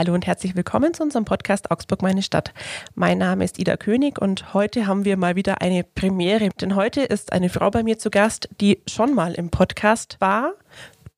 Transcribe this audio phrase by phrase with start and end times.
[0.00, 2.54] hallo und herzlich willkommen zu unserem Podcast Augsburg meine Stadt.
[2.94, 7.02] Mein Name ist Ida König und heute haben wir mal wieder eine Premiere, denn heute
[7.02, 10.54] ist eine Frau bei mir zu Gast, die schon mal im Podcast war,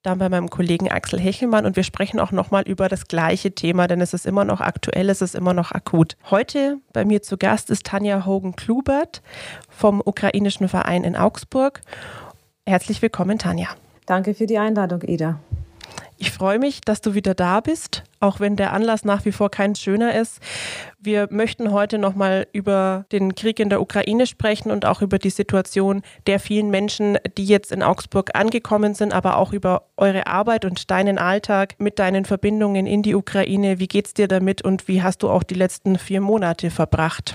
[0.02, 3.86] dann bei meinem Kollegen Axel Hechelmann und wir sprechen auch nochmal über das gleiche Thema,
[3.86, 6.16] denn es ist immer noch aktuell, es ist immer noch akut.
[6.32, 9.22] Heute bei mir zu Gast ist Tanja Hogan-Klubert
[9.68, 11.82] vom ukrainischen Verein in Augsburg.
[12.66, 13.68] Herzlich willkommen, Tanja.
[14.06, 15.38] Danke für die Einladung, Ida.
[16.22, 19.50] Ich freue mich, dass du wieder da bist, auch wenn der Anlass nach wie vor
[19.50, 20.38] kein schöner ist.
[21.00, 25.30] Wir möchten heute nochmal über den Krieg in der Ukraine sprechen und auch über die
[25.30, 30.64] Situation der vielen Menschen, die jetzt in Augsburg angekommen sind, aber auch über eure Arbeit
[30.64, 33.80] und deinen Alltag mit deinen Verbindungen in die Ukraine.
[33.80, 37.34] Wie geht's dir damit und wie hast du auch die letzten vier Monate verbracht?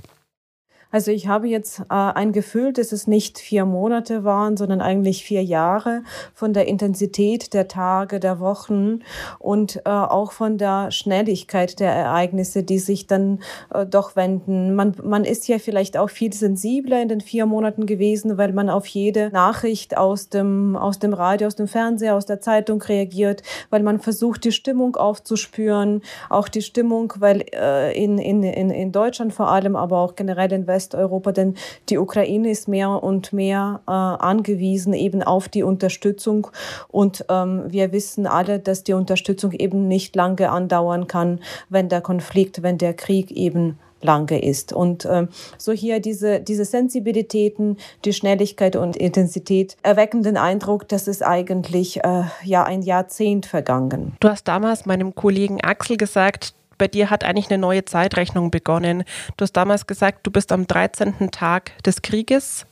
[0.89, 5.23] Also ich habe jetzt äh, ein Gefühl, dass es nicht vier Monate waren, sondern eigentlich
[5.23, 6.03] vier Jahre
[6.33, 8.99] von der Intensität der Tage, der Wochen
[9.37, 13.39] und äh, auch von der Schnelligkeit der Ereignisse, die sich dann
[13.73, 14.75] äh, doch wenden.
[14.75, 18.69] Man, man ist ja vielleicht auch viel sensibler in den vier Monaten gewesen, weil man
[18.69, 23.43] auf jede Nachricht aus dem, aus dem Radio, aus dem Fernseher, aus der Zeitung reagiert,
[23.69, 29.33] weil man versucht, die Stimmung aufzuspüren, auch die Stimmung, weil äh, in, in, in, Deutschland
[29.33, 31.55] vor allem, aber auch generell in West Westeuropa, denn
[31.89, 36.47] die Ukraine ist mehr und mehr äh, angewiesen eben auf die Unterstützung.
[36.87, 41.39] Und ähm, wir wissen alle, dass die Unterstützung eben nicht lange andauern kann,
[41.69, 44.73] wenn der Konflikt, wenn der Krieg eben lange ist.
[44.73, 51.07] Und ähm, so hier diese, diese Sensibilitäten, die Schnelligkeit und Intensität erwecken den Eindruck, dass
[51.07, 54.13] es eigentlich äh, ja ein Jahrzehnt vergangen.
[54.19, 59.03] Du hast damals meinem Kollegen Axel gesagt, bei dir hat eigentlich eine neue Zeitrechnung begonnen.
[59.37, 61.31] Du hast damals gesagt, du bist am 13.
[61.31, 62.65] Tag des Krieges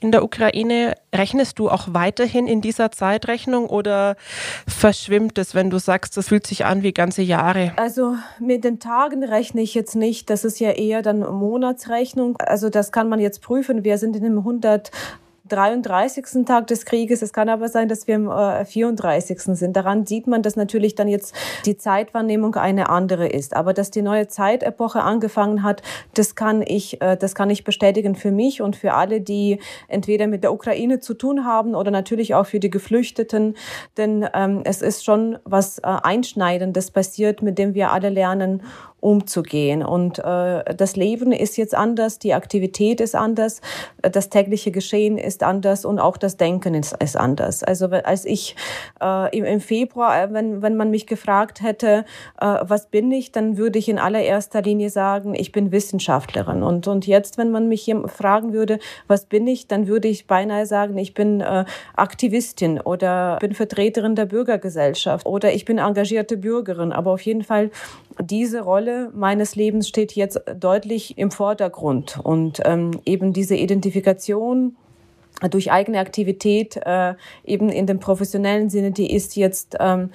[0.00, 0.94] in der Ukraine.
[1.14, 4.16] Rechnest du auch weiterhin in dieser Zeitrechnung oder
[4.66, 7.72] verschwimmt es, wenn du sagst, das fühlt sich an wie ganze Jahre?
[7.76, 10.30] Also mit den Tagen rechne ich jetzt nicht.
[10.30, 12.36] Das ist ja eher dann Monatsrechnung.
[12.38, 13.84] Also das kann man jetzt prüfen.
[13.84, 14.90] Wir sind in dem 100
[15.48, 16.44] 33.
[16.46, 17.22] Tag des Krieges.
[17.22, 19.40] Es kann aber sein, dass wir im äh, 34.
[19.40, 19.76] sind.
[19.76, 21.34] Daran sieht man, dass natürlich dann jetzt
[21.64, 23.54] die Zeitwahrnehmung eine andere ist.
[23.54, 25.82] Aber dass die neue Zeitepoche angefangen hat,
[26.14, 30.26] das kann ich, äh, das kann ich bestätigen für mich und für alle, die entweder
[30.26, 33.56] mit der Ukraine zu tun haben oder natürlich auch für die Geflüchteten.
[33.96, 38.62] Denn ähm, es ist schon was äh, Einschneidendes passiert, mit dem wir alle lernen,
[39.06, 39.84] umzugehen.
[39.84, 43.60] Und äh, das Leben ist jetzt anders, die Aktivität ist anders,
[44.02, 47.62] das tägliche Geschehen ist anders und auch das Denken ist, ist anders.
[47.62, 48.56] Also als ich
[49.00, 52.04] äh, im, im Februar, äh, wenn, wenn man mich gefragt hätte,
[52.40, 56.64] äh, was bin ich, dann würde ich in allererster Linie sagen, ich bin Wissenschaftlerin.
[56.64, 60.26] Und, und jetzt, wenn man mich hier fragen würde, was bin ich, dann würde ich
[60.26, 66.36] beinahe sagen, ich bin äh, Aktivistin oder bin Vertreterin der Bürgergesellschaft oder ich bin engagierte
[66.36, 66.90] Bürgerin.
[66.90, 67.70] Aber auf jeden Fall
[68.20, 74.76] diese Rolle meines Lebens steht jetzt deutlich im Vordergrund und ähm, eben diese Identifikation
[75.50, 80.10] durch eigene Aktivität äh, eben in dem professionellen Sinne, die ist jetzt ähm,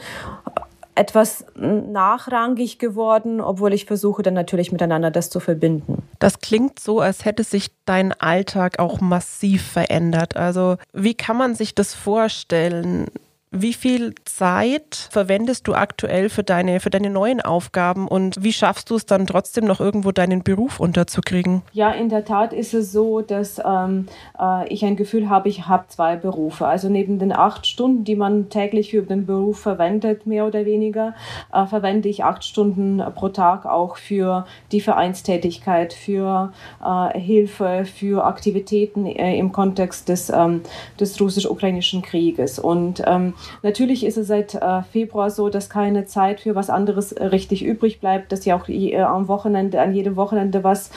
[0.96, 6.04] etwas nachrangig geworden, obwohl ich versuche dann natürlich miteinander das zu verbinden.
[6.20, 10.36] Das klingt so, als hätte sich dein Alltag auch massiv verändert.
[10.36, 13.08] Also wie kann man sich das vorstellen?
[13.54, 18.90] Wie viel Zeit verwendest du aktuell für deine, für deine neuen Aufgaben und wie schaffst
[18.90, 21.62] du es dann trotzdem noch irgendwo deinen Beruf unterzukriegen?
[21.74, 24.06] Ja, in der Tat ist es so, dass ähm,
[24.40, 26.66] äh, ich ein Gefühl habe, ich habe zwei Berufe.
[26.66, 31.14] Also neben den acht Stunden, die man täglich für den Beruf verwendet, mehr oder weniger,
[31.52, 38.24] äh, verwende ich acht Stunden pro Tag auch für die Vereinstätigkeit, für äh, Hilfe, für
[38.24, 40.62] Aktivitäten äh, im Kontext des, ähm,
[40.98, 42.58] des russisch-ukrainischen Krieges.
[42.58, 47.12] Und ähm, Natürlich ist es seit äh, Februar so, dass keine Zeit für was anderes
[47.12, 50.92] äh, richtig übrig bleibt, dass ja auch äh, am Wochenende, an jedem Wochenende was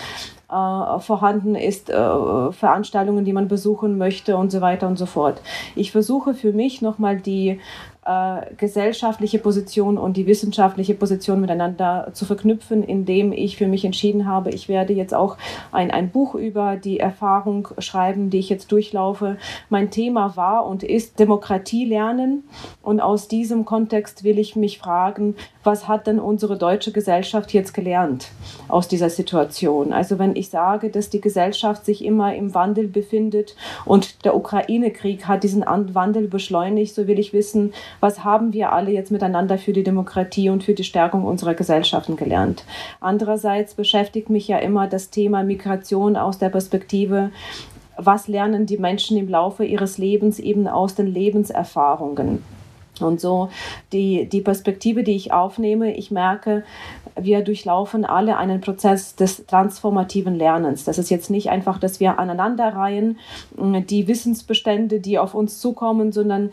[0.50, 5.40] äh, vorhanden ist, äh, Veranstaltungen, die man besuchen möchte und so weiter und so fort.
[5.74, 7.60] Ich versuche für mich nochmal die
[8.04, 14.26] äh, gesellschaftliche Position und die wissenschaftliche Position miteinander zu verknüpfen, indem ich für mich entschieden
[14.26, 15.36] habe, ich werde jetzt auch
[15.72, 19.36] ein, ein Buch über die Erfahrung schreiben, die ich jetzt durchlaufe.
[19.70, 22.44] Mein Thema war und ist Demokratie lernen.
[22.82, 27.72] Und aus diesem Kontext will ich mich fragen, was hat denn unsere deutsche Gesellschaft jetzt
[27.72, 28.28] gelernt
[28.68, 29.92] aus dieser Situation?
[29.92, 33.56] Also wenn ich sage, dass die Gesellschaft sich immer im Wandel befindet
[33.86, 37.72] und der Ukraine-Krieg hat diesen Wandel beschleunigt, so will ich wissen,
[38.04, 42.16] was haben wir alle jetzt miteinander für die Demokratie und für die Stärkung unserer Gesellschaften
[42.16, 42.66] gelernt.
[43.00, 47.30] Andererseits beschäftigt mich ja immer das Thema Migration aus der Perspektive,
[47.96, 52.42] was lernen die Menschen im Laufe ihres Lebens eben aus den Lebenserfahrungen.
[53.00, 53.48] Und so
[53.94, 56.62] die, die Perspektive, die ich aufnehme, ich merke,
[57.18, 60.84] wir durchlaufen alle einen Prozess des transformativen Lernens.
[60.84, 63.18] Das ist jetzt nicht einfach, dass wir aneinanderreihen
[63.56, 66.50] die Wissensbestände, die auf uns zukommen, sondern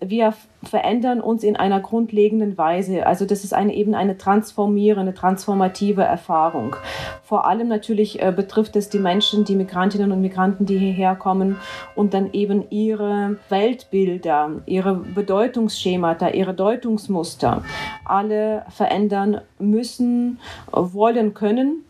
[0.00, 3.06] wir verändern uns in einer grundlegenden Weise.
[3.06, 6.76] Also das ist eine, eben eine transformierende, transformative Erfahrung.
[7.22, 11.56] Vor allem natürlich äh, betrifft es die Menschen, die Migrantinnen und Migranten, die hierher kommen
[11.94, 17.62] und dann eben ihre Weltbilder, ihre Bedeutungsschemata, ihre Deutungsmuster
[18.04, 20.38] alle verändern müssen,
[20.72, 21.84] wollen können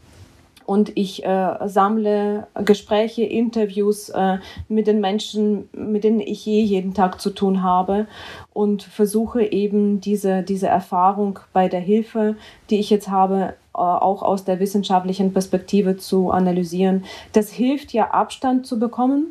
[0.69, 4.37] und ich äh, sammle Gespräche, Interviews äh,
[4.69, 8.07] mit den Menschen, mit denen ich je jeden Tag zu tun habe
[8.53, 12.37] und versuche eben diese, diese Erfahrung bei der Hilfe,
[12.69, 17.05] die ich jetzt habe, äh, auch aus der wissenschaftlichen Perspektive zu analysieren.
[17.33, 19.29] Das hilft ja, Abstand zu bekommen.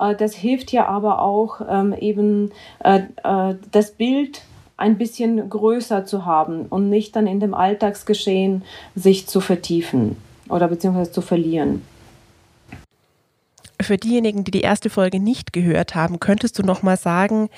[0.00, 3.02] Äh, das hilft ja aber auch ähm, eben äh,
[3.70, 4.42] das Bild
[4.76, 8.64] ein bisschen größer zu haben und nicht dann in dem Alltagsgeschehen
[8.96, 10.16] sich zu vertiefen
[10.48, 11.82] oder beziehungsweise zu verlieren.
[13.80, 17.50] Für diejenigen, die die erste Folge nicht gehört haben, könntest du noch mal sagen,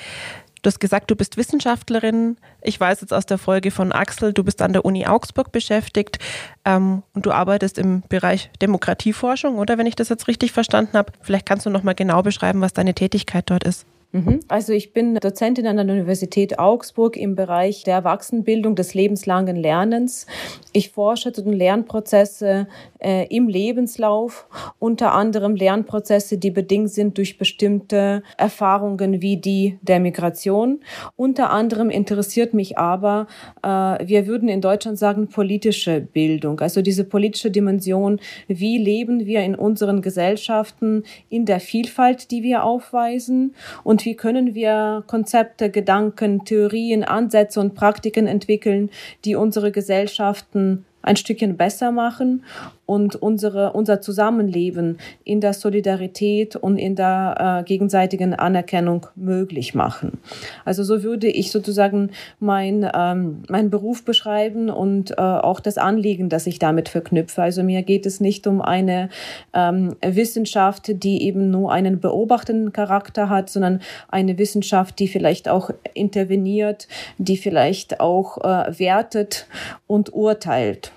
[0.62, 2.36] Du hast gesagt, du bist Wissenschaftlerin.
[2.62, 6.18] Ich weiß jetzt aus der Folge von Axel, du bist an der Uni Augsburg beschäftigt
[6.64, 11.12] ähm, und du arbeitest im Bereich Demokratieforschung, oder wenn ich das jetzt richtig verstanden habe.
[11.20, 13.86] Vielleicht kannst du noch mal genau beschreiben, was deine Tätigkeit dort ist.
[14.12, 14.40] Mhm.
[14.48, 20.26] Also ich bin Dozentin an der Universität Augsburg im Bereich der Erwachsenenbildung des lebenslangen Lernens.
[20.72, 22.68] Ich forsche zu den Lernprozesse
[23.00, 30.00] äh, im Lebenslauf, unter anderem Lernprozesse, die bedingt sind durch bestimmte Erfahrungen wie die der
[30.00, 30.80] Migration.
[31.16, 33.26] Unter anderem interessiert mich aber,
[33.62, 39.42] äh, wir würden in Deutschland sagen, politische Bildung, also diese politische Dimension, wie leben wir
[39.42, 45.70] in unseren Gesellschaften in der Vielfalt, die wir aufweisen und und wie können wir Konzepte,
[45.70, 48.90] Gedanken, Theorien, Ansätze und Praktiken entwickeln,
[49.24, 52.44] die unsere Gesellschaften ein Stückchen besser machen
[52.88, 60.18] und unsere, unser Zusammenleben in der Solidarität und in der äh, gegenseitigen Anerkennung möglich machen.
[60.64, 66.30] Also so würde ich sozusagen mein, ähm, mein Beruf beschreiben und äh, auch das Anliegen,
[66.30, 67.42] das ich damit verknüpfe.
[67.42, 69.10] Also mir geht es nicht um eine
[69.52, 75.68] ähm, Wissenschaft, die eben nur einen beobachtenden Charakter hat, sondern eine Wissenschaft, die vielleicht auch
[75.92, 76.88] interveniert,
[77.18, 79.46] die vielleicht auch äh, wertet
[79.86, 80.90] und urteilt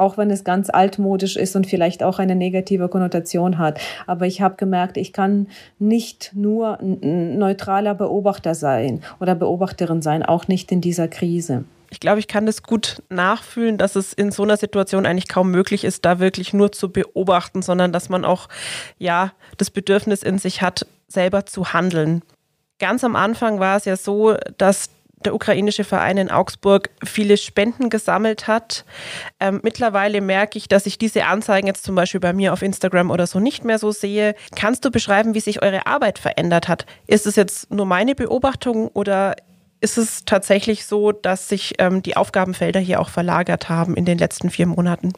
[0.00, 3.80] auch wenn es ganz altmodisch ist und vielleicht auch eine negative Konnotation hat.
[4.06, 5.46] Aber ich habe gemerkt, ich kann
[5.78, 11.64] nicht nur ein neutraler Beobachter sein oder Beobachterin sein, auch nicht in dieser Krise.
[11.90, 15.50] Ich glaube, ich kann das gut nachfühlen, dass es in so einer Situation eigentlich kaum
[15.50, 18.48] möglich ist, da wirklich nur zu beobachten, sondern dass man auch
[18.98, 22.22] ja das Bedürfnis in sich hat, selber zu handeln.
[22.78, 24.88] Ganz am Anfang war es ja so, dass
[25.24, 28.84] der ukrainische Verein in Augsburg viele Spenden gesammelt hat.
[29.38, 33.10] Ähm, mittlerweile merke ich, dass ich diese Anzeigen jetzt zum Beispiel bei mir auf Instagram
[33.10, 34.34] oder so nicht mehr so sehe.
[34.56, 36.86] Kannst du beschreiben, wie sich eure Arbeit verändert hat?
[37.06, 39.36] Ist es jetzt nur meine Beobachtung oder
[39.80, 44.18] ist es tatsächlich so, dass sich ähm, die Aufgabenfelder hier auch verlagert haben in den
[44.18, 45.12] letzten vier Monaten?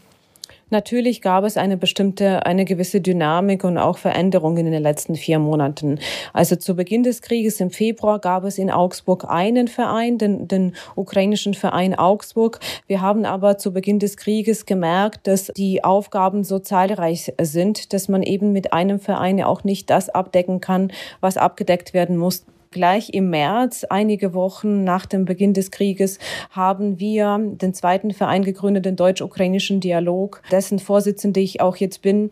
[0.72, 5.38] Natürlich gab es eine bestimmte, eine gewisse Dynamik und auch Veränderungen in den letzten vier
[5.38, 5.98] Monaten.
[6.32, 10.72] Also zu Beginn des Krieges im Februar gab es in Augsburg einen Verein, den, den
[10.96, 12.58] ukrainischen Verein Augsburg.
[12.86, 18.08] Wir haben aber zu Beginn des Krieges gemerkt, dass die Aufgaben so zahlreich sind, dass
[18.08, 22.46] man eben mit einem Verein auch nicht das abdecken kann, was abgedeckt werden muss.
[22.72, 26.18] Gleich im März, einige Wochen nach dem Beginn des Krieges,
[26.50, 32.30] haben wir den zweiten Verein gegründet, den deutsch-ukrainischen Dialog, dessen Vorsitzende ich auch jetzt bin.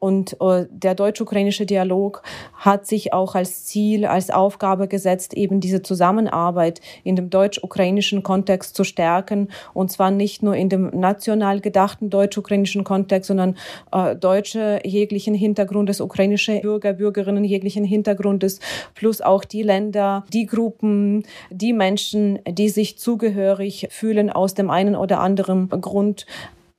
[0.00, 2.22] Und äh, der deutsch-ukrainische Dialog
[2.54, 8.74] hat sich auch als Ziel, als Aufgabe gesetzt, eben diese Zusammenarbeit in dem deutsch-ukrainischen Kontext
[8.74, 9.48] zu stärken.
[9.74, 13.56] Und zwar nicht nur in dem national gedachten deutsch-ukrainischen Kontext, sondern
[13.92, 18.58] äh, Deutsche jeglichen Hintergrundes, ukrainische Bürger, Bürgerinnen jeglichen Hintergrundes,
[18.94, 24.96] plus auch die Länder, die Gruppen, die Menschen, die sich zugehörig fühlen aus dem einen
[24.96, 26.24] oder anderen Grund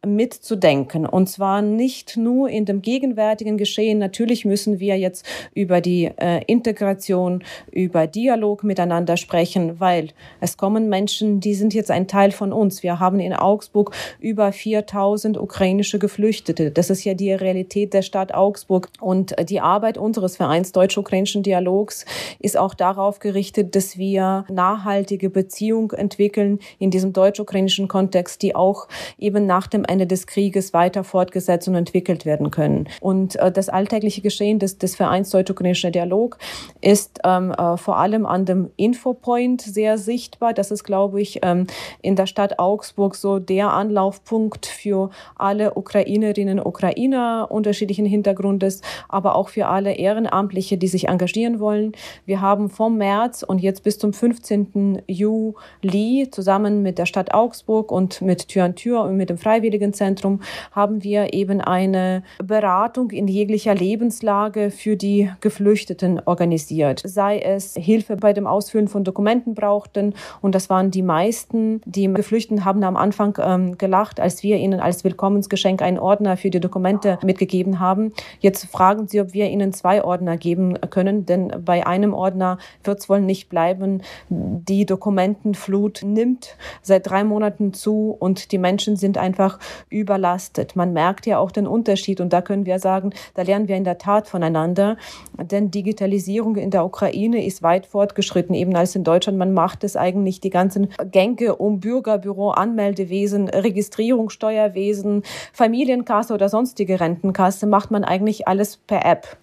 [0.06, 1.06] mitzudenken.
[1.06, 4.00] Und zwar nicht nur in dem gegenwärtigen Geschehen.
[4.00, 10.90] Natürlich müssen wir jetzt über die äh, Integration, über Dialog miteinander sprechen, weil es kommen
[10.90, 12.82] Menschen, die sind jetzt ein Teil von uns.
[12.82, 16.72] Wir haben in Augsburg über 4000 ukrainische Geflüchtete.
[16.72, 18.90] Das ist ja die Realität der Stadt Augsburg.
[19.00, 22.06] Und die Arbeit unseres Vereins Deutsch-Ukrainischen Dialogs
[22.40, 28.88] ist auch darauf gerichtet, dass wir nachhaltige Beziehungen entwickeln in diesem deutsch-ukrainischen Kontext, die auch
[29.20, 32.88] eben nach dem Ende des Krieges weiter fortgesetzt und entwickelt werden können.
[33.02, 36.38] Und äh, das alltägliche Geschehen des, des Vereins Deutsch-Ukrainischer Dialog
[36.80, 40.54] ist ähm, äh, vor allem an dem Infopoint sehr sichtbar.
[40.54, 41.68] Das ist, glaube ich, ähm,
[42.02, 49.36] in der Stadt Augsburg so der Anlaufpunkt für alle Ukrainerinnen und Ukrainer unterschiedlichen Hintergrundes, aber
[49.36, 51.92] auch für alle Ehrenamtliche, die sich engagieren wollen.
[52.26, 55.02] Wir haben vom März und jetzt bis zum 15.
[55.08, 59.38] Juli zusammen mit der Stadt Augsburg und mit Tür an Tür und mit dem
[59.82, 67.02] Freiwilligenzentrum haben wir eben eine Beratung in jeglicher Lebenslage für die Geflüchteten organisiert.
[67.04, 71.82] Sei es Hilfe bei dem Ausfüllen von Dokumenten brauchten und das waren die meisten.
[71.86, 76.52] Die Geflüchteten haben am Anfang ähm, gelacht, als wir ihnen als Willkommensgeschenk einen Ordner für
[76.52, 78.14] die Dokumente mitgegeben haben.
[78.40, 83.00] Jetzt fragen sie, ob wir ihnen zwei Ordner geben können, denn bei einem Ordner wird
[83.00, 84.04] es wohl nicht bleiben.
[84.30, 89.60] Die Dokumentenflut nimmt seit drei Monaten zu und die Menschen sind einfach
[89.90, 90.76] überlastet.
[90.76, 93.84] Man merkt ja auch den Unterschied und da können wir sagen, da lernen wir in
[93.84, 94.98] der Tat voneinander,
[95.38, 99.38] denn Digitalisierung in der Ukraine ist weit fortgeschritten, eben als in Deutschland.
[99.38, 105.24] Man macht es eigentlich die ganzen Gänge um Bürgerbüro, Anmeldewesen, Registrierungssteuerwesen,
[105.54, 109.38] Familienkasse oder sonstige Rentenkasse, macht man eigentlich alles per App.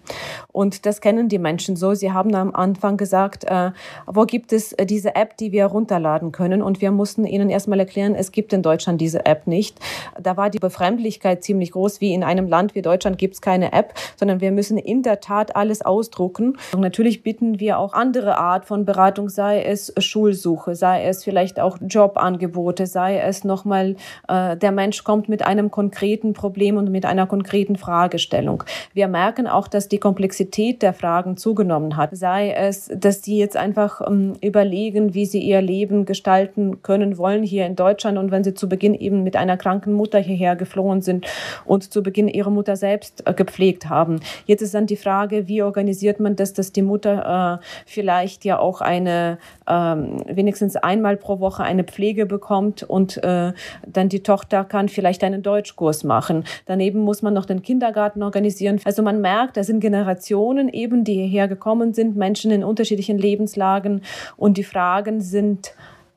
[0.51, 1.93] Und das kennen die Menschen so.
[1.93, 3.71] Sie haben am Anfang gesagt, äh,
[4.05, 6.61] wo gibt es diese App, die wir runterladen können?
[6.61, 9.79] Und wir mussten ihnen erstmal erklären, es gibt in Deutschland diese App nicht.
[10.21, 13.73] Da war die Befremdlichkeit ziemlich groß, wie in einem Land wie Deutschland gibt es keine
[13.73, 16.57] App, sondern wir müssen in der Tat alles ausdrucken.
[16.73, 21.59] Und natürlich bitten wir auch andere Art von Beratung, sei es Schulsuche, sei es vielleicht
[21.59, 23.95] auch Jobangebote, sei es nochmal,
[24.27, 28.63] äh, der Mensch kommt mit einem konkreten Problem und mit einer konkreten Fragestellung.
[28.93, 32.15] Wir merken auch, dass die Komplexität der Fragen zugenommen hat.
[32.15, 37.43] Sei es, dass die jetzt einfach ähm, überlegen, wie sie ihr Leben gestalten können wollen
[37.43, 41.01] hier in Deutschland und wenn sie zu Beginn eben mit einer kranken Mutter hierher geflohen
[41.01, 41.27] sind
[41.65, 44.19] und zu Beginn ihre Mutter selbst äh, gepflegt haben.
[44.45, 48.57] Jetzt ist dann die Frage, wie organisiert man das, dass die Mutter äh, vielleicht ja
[48.57, 49.37] auch eine
[49.67, 53.53] ähm, wenigstens einmal pro Woche eine Pflege bekommt und äh,
[53.85, 56.43] dann die Tochter kann vielleicht einen Deutschkurs machen.
[56.65, 58.79] Daneben muss man noch den Kindergarten organisieren.
[58.85, 64.01] Also man merkt, da sind Generationen eben, die hierher gekommen sind, Menschen in unterschiedlichen Lebenslagen
[64.37, 65.73] und die Fragen sind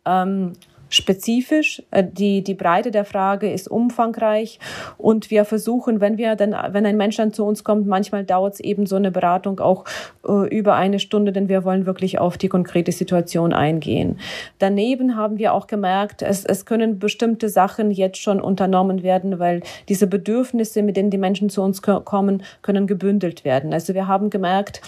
[0.07, 0.55] ähm,
[0.93, 1.83] spezifisch.
[1.91, 4.59] Äh, die, die Breite der Frage ist umfangreich
[4.99, 8.55] und wir versuchen, wenn wir dann, wenn ein Mensch dann zu uns kommt, manchmal dauert
[8.55, 9.85] es eben so eine Beratung auch
[10.27, 14.19] äh, über eine Stunde, denn wir wollen wirklich auf die konkrete Situation eingehen.
[14.59, 19.63] Daneben haben wir auch gemerkt, es, es können bestimmte Sachen jetzt schon unternommen werden, weil
[19.89, 23.73] diese Bedürfnisse, mit denen die Menschen zu uns kommen, können gebündelt werden.
[23.73, 24.83] Also wir haben gemerkt,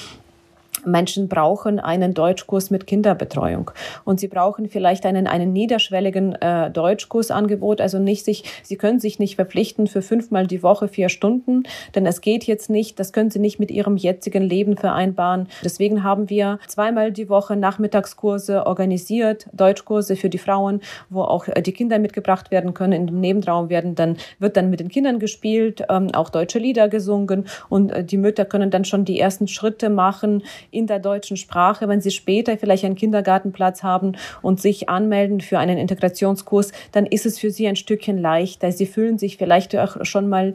[0.86, 3.70] Menschen brauchen einen Deutschkurs mit Kinderbetreuung
[4.04, 7.80] und sie brauchen vielleicht einen, einen niederschwelligen äh, Deutschkursangebot.
[7.80, 11.64] Also nicht sich, sie können sich nicht verpflichten für fünfmal die Woche vier Stunden,
[11.94, 15.48] denn es geht jetzt nicht, das können sie nicht mit ihrem jetzigen Leben vereinbaren.
[15.62, 21.62] Deswegen haben wir zweimal die Woche Nachmittagskurse organisiert, Deutschkurse für die Frauen, wo auch äh,
[21.62, 22.92] die Kinder mitgebracht werden können.
[22.92, 26.88] In dem Nebenraum werden dann, wird dann mit den Kindern gespielt, ähm, auch deutsche Lieder
[26.88, 30.42] gesungen und äh, die Mütter können dann schon die ersten Schritte machen
[30.74, 34.12] in der deutschen Sprache, wenn sie später vielleicht einen Kindergartenplatz haben
[34.42, 38.72] und sich anmelden für einen Integrationskurs, dann ist es für sie ein Stückchen leichter.
[38.72, 40.54] Sie fühlen sich vielleicht auch schon mal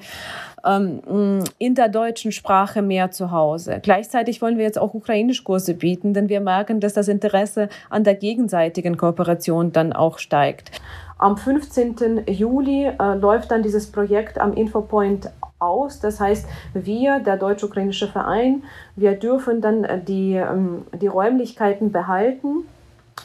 [0.66, 3.80] ähm, in der deutschen Sprache mehr zu Hause.
[3.82, 8.16] Gleichzeitig wollen wir jetzt auch Ukrainischkurse bieten, denn wir merken, dass das Interesse an der
[8.16, 10.72] gegenseitigen Kooperation dann auch steigt.
[11.20, 12.24] Am 15.
[12.28, 16.00] Juli äh, läuft dann dieses Projekt am Infopoint aus.
[16.00, 18.64] Das heißt, wir, der Deutsch-Ukrainische Verein,
[18.96, 22.64] wir dürfen dann äh, die, ähm, die Räumlichkeiten behalten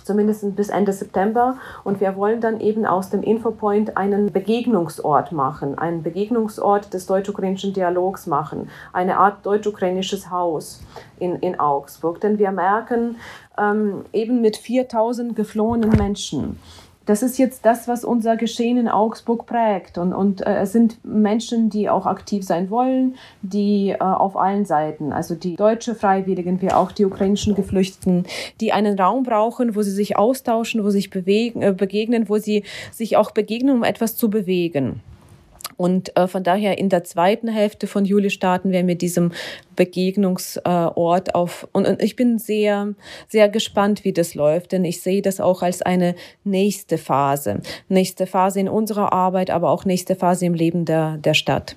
[0.03, 1.57] zumindest bis Ende September.
[1.83, 7.73] Und wir wollen dann eben aus dem Infopoint einen Begegnungsort machen, einen Begegnungsort des deutsch-ukrainischen
[7.73, 10.83] Dialogs machen, eine Art deutsch-ukrainisches Haus
[11.19, 12.21] in, in Augsburg.
[12.21, 13.17] Denn wir merken
[13.59, 16.59] ähm, eben mit 4000 geflohenen Menschen,
[17.06, 19.99] das ist jetzt das, was unser Geschehen in Augsburg prägt.
[19.99, 24.64] Und, und äh, es sind Menschen, die auch aktiv sein wollen, die äh, auf allen
[24.64, 28.25] Seiten, also die deutsche Freiwilligen, wie auch die ukrainischen Geflüchteten,
[28.61, 32.38] die einen Raum brauchen, wo sie sich austauschen, wo sie sich bewegen, äh, begegnen, wo
[32.38, 35.00] sie sich auch begegnen, um etwas zu bewegen.
[35.76, 39.33] Und äh, von daher in der zweiten Hälfte von Juli starten wir mit diesem
[39.76, 41.69] Begegnungsort äh, auf.
[41.73, 42.95] Und, und ich bin sehr,
[43.28, 46.14] sehr gespannt, wie das läuft, denn ich sehe das auch als eine
[46.45, 47.61] nächste Phase.
[47.88, 51.76] Nächste Phase in unserer Arbeit, aber auch nächste Phase im Leben der, der Stadt.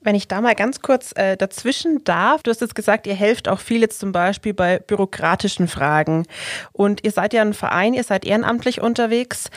[0.00, 3.48] Wenn ich da mal ganz kurz äh, dazwischen darf, du hast jetzt gesagt, ihr helft
[3.48, 6.26] auch viel jetzt zum Beispiel bei bürokratischen Fragen.
[6.72, 9.50] Und ihr seid ja ein Verein, ihr seid ehrenamtlich unterwegs.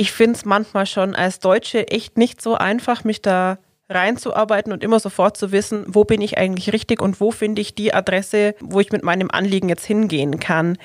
[0.00, 3.58] Ich finde es manchmal schon als Deutsche echt nicht so einfach, mich da
[3.90, 7.74] reinzuarbeiten und immer sofort zu wissen, wo bin ich eigentlich richtig und wo finde ich
[7.74, 10.78] die Adresse, wo ich mit meinem Anliegen jetzt hingehen kann.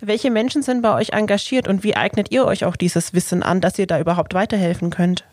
[0.00, 3.60] Welche Menschen sind bei euch engagiert und wie eignet ihr euch auch dieses Wissen an,
[3.60, 5.26] dass ihr da überhaupt weiterhelfen könnt?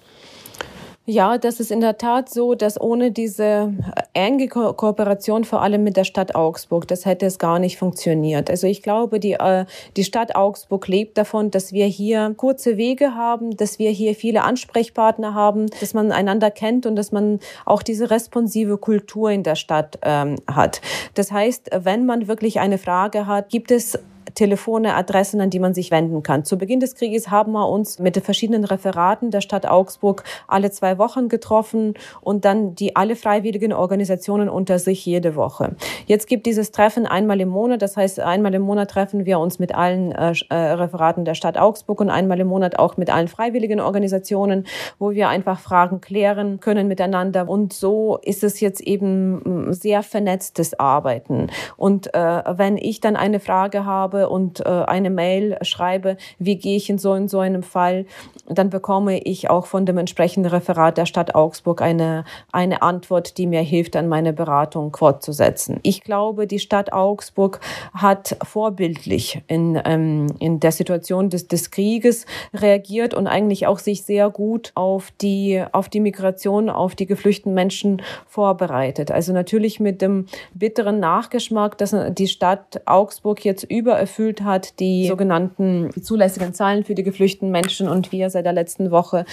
[1.09, 3.73] Ja, das ist in der Tat so, dass ohne diese
[4.13, 8.47] enge Ko Kooperation vor allem mit der Stadt Augsburg, das hätte es gar nicht funktioniert.
[8.47, 9.65] Also ich glaube, die, äh,
[9.97, 14.43] die Stadt Augsburg lebt davon, dass wir hier kurze Wege haben, dass wir hier viele
[14.43, 19.55] Ansprechpartner haben, dass man einander kennt und dass man auch diese responsive Kultur in der
[19.55, 20.79] Stadt ähm, hat.
[21.15, 23.97] Das heißt, wenn man wirklich eine Frage hat, gibt es
[24.35, 26.45] Telefone, Adressen, an die man sich wenden kann.
[26.45, 30.71] Zu Beginn des Krieges haben wir uns mit den verschiedenen Referaten der Stadt Augsburg alle
[30.71, 35.75] zwei Wochen getroffen und dann die alle freiwilligen Organisationen unter sich jede Woche.
[36.05, 39.59] Jetzt gibt dieses Treffen einmal im Monat, das heißt einmal im Monat treffen wir uns
[39.59, 43.27] mit allen äh, äh, Referaten der Stadt Augsburg und einmal im Monat auch mit allen
[43.27, 44.65] freiwilligen Organisationen,
[44.97, 50.03] wo wir einfach Fragen klären können miteinander und so ist es jetzt eben mm, sehr
[50.03, 55.57] vernetztes Arbeiten und äh, wenn ich dann eine Frage habe habe und äh, eine Mail
[55.61, 58.05] schreibe, wie gehe ich in so in so einem Fall,
[58.47, 63.47] dann bekomme ich auch von dem entsprechenden Referat der Stadt Augsburg eine, eine Antwort, die
[63.47, 65.79] mir hilft, an meine Beratung fortzusetzen.
[65.83, 67.59] Ich glaube, die Stadt Augsburg
[67.93, 74.03] hat vorbildlich in, ähm, in der Situation des, des Krieges reagiert und eigentlich auch sich
[74.03, 79.11] sehr gut auf die, auf die Migration, auf die geflüchteten Menschen vorbereitet.
[79.11, 85.07] Also natürlich mit dem bitteren Nachgeschmack, dass die Stadt Augsburg jetzt über erfüllt hat, die
[85.07, 89.23] sogenannten zulässigen Zahlen für die geflüchteten Menschen und wir seit der letzten Woche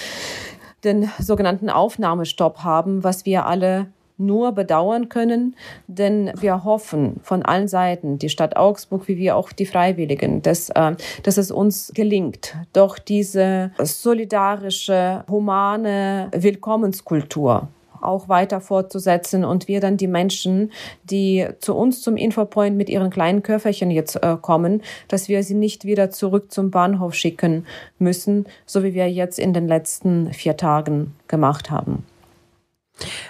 [0.83, 3.87] den sogenannten Aufnahmestopp haben, was wir alle
[4.19, 5.55] nur bedauern können,
[5.87, 10.69] denn wir hoffen von allen Seiten, die Stadt Augsburg wie wir auch die Freiwilligen, dass,
[10.69, 17.69] äh, dass es uns gelingt, doch diese solidarische, humane Willkommenskultur
[18.01, 20.71] auch weiter fortzusetzen und wir dann die Menschen,
[21.03, 25.55] die zu uns zum Infopoint mit ihren kleinen Köfferchen jetzt äh, kommen, dass wir sie
[25.55, 27.65] nicht wieder zurück zum Bahnhof schicken
[27.99, 32.03] müssen, so wie wir jetzt in den letzten vier Tagen gemacht haben.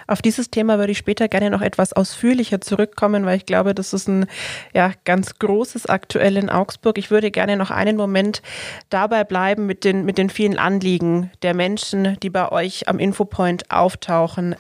[0.08, 3.94] Auf dieses Thema würde ich später gerne noch etwas ausführlicher zurückkommen, weil ich glaube, das
[3.94, 4.26] ist ein
[4.74, 6.98] ja, ganz großes aktuell in Augsburg.
[6.98, 8.42] Ich würde gerne noch einen Moment
[8.90, 13.70] dabei bleiben mit den, mit den vielen Anliegen der Menschen, die bei euch am Infopoint
[13.72, 14.56] auftauchen.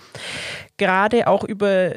[0.78, 1.92] Gerade auch über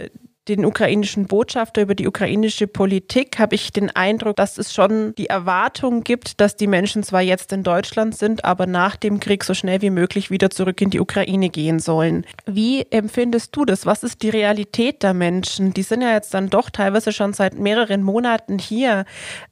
[0.48, 5.26] den ukrainischen Botschafter, über die ukrainische Politik, habe ich den Eindruck, dass es schon die
[5.26, 9.52] Erwartung gibt, dass die Menschen zwar jetzt in Deutschland sind, aber nach dem Krieg so
[9.52, 12.24] schnell wie möglich wieder zurück in die Ukraine gehen sollen.
[12.46, 13.84] Wie empfindest du das?
[13.84, 15.74] Was ist die Realität der Menschen?
[15.74, 19.04] Die sind ja jetzt dann doch teilweise schon seit mehreren Monaten hier.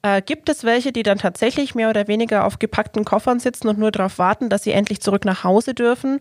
[0.03, 3.79] Äh, gibt es welche, die dann tatsächlich mehr oder weniger auf gepackten Koffern sitzen und
[3.79, 6.21] nur darauf warten, dass sie endlich zurück nach Hause dürfen?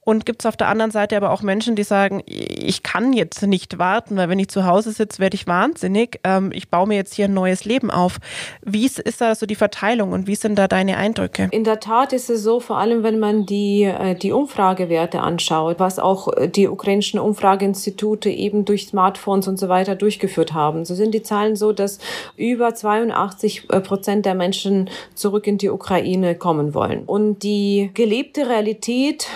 [0.00, 3.42] Und gibt es auf der anderen Seite aber auch Menschen, die sagen, ich kann jetzt
[3.42, 3.87] nicht warten?
[3.88, 6.20] Warten, weil wenn ich zu Hause sitze, werde ich wahnsinnig.
[6.24, 8.18] Ähm, ich baue mir jetzt hier ein neues Leben auf.
[8.62, 11.48] Wie ist, ist da so die Verteilung und wie sind da deine Eindrücke?
[11.52, 15.80] In der Tat ist es so, vor allem wenn man die, äh, die Umfragewerte anschaut,
[15.80, 20.84] was auch äh, die ukrainischen Umfrageinstitute eben durch Smartphones und so weiter durchgeführt haben.
[20.84, 21.98] So sind die Zahlen so, dass
[22.36, 27.04] über 82 äh, Prozent der Menschen zurück in die Ukraine kommen wollen.
[27.04, 29.28] Und die gelebte Realität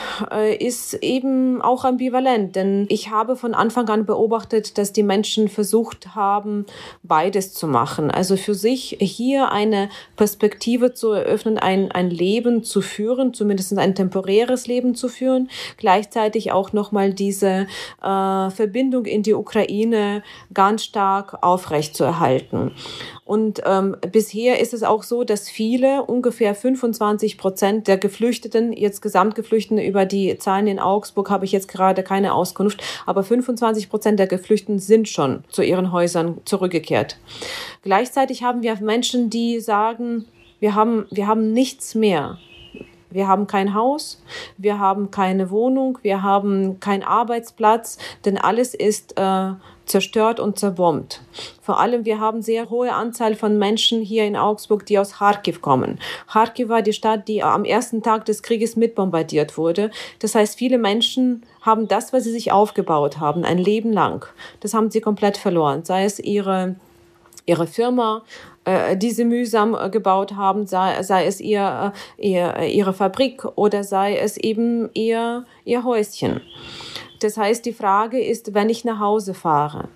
[0.59, 5.49] ist eben auch ambivalent, denn ich habe von Anfang an beobachtet, beobachtet, dass die Menschen
[5.49, 6.67] versucht haben,
[7.03, 8.11] beides zu machen.
[8.11, 13.95] Also für sich hier eine Perspektive zu eröffnen, ein, ein Leben zu führen, zumindest ein
[13.95, 17.67] temporäres Leben zu führen, gleichzeitig auch nochmal diese
[18.03, 22.73] äh, Verbindung in die Ukraine ganz stark aufrechtzuerhalten.
[23.25, 29.01] Und ähm, bisher ist es auch so, dass viele, ungefähr 25 Prozent der Geflüchteten, jetzt
[29.01, 34.19] Gesamtgeflüchteten über die Zahlen in Augsburg habe ich jetzt gerade keine Auskunft, aber 25 Prozent
[34.19, 37.19] der Geflüchteten sind schon zu ihren Häusern zurückgekehrt.
[37.83, 40.25] Gleichzeitig haben wir Menschen, die sagen,
[40.59, 42.39] wir haben, wir haben nichts mehr.
[43.11, 44.23] Wir haben kein Haus,
[44.57, 49.51] wir haben keine Wohnung, wir haben keinen Arbeitsplatz, denn alles ist äh,
[49.87, 51.21] zerstört und zerbombt.
[51.61, 55.61] Vor allem, wir haben sehr hohe Anzahl von Menschen hier in Augsburg, die aus Kharkiv
[55.61, 55.99] kommen.
[56.31, 59.91] Kharkiv war die Stadt, die am ersten Tag des Krieges mitbombardiert wurde.
[60.19, 64.27] Das heißt, viele Menschen haben das, was sie sich aufgebaut haben, ein Leben lang,
[64.61, 65.85] das haben sie komplett verloren.
[65.85, 66.77] Sei es ihre
[67.47, 68.23] ihre Firma,
[68.65, 73.45] äh, die sie mühsam äh, gebaut haben, sei, sei es ihr, äh, ihr, ihre Fabrik
[73.57, 76.41] oder sei es eben ihr, ihr Häuschen.
[77.23, 79.89] Das heißt, die Frage ist, wenn ich nach Hause fahre,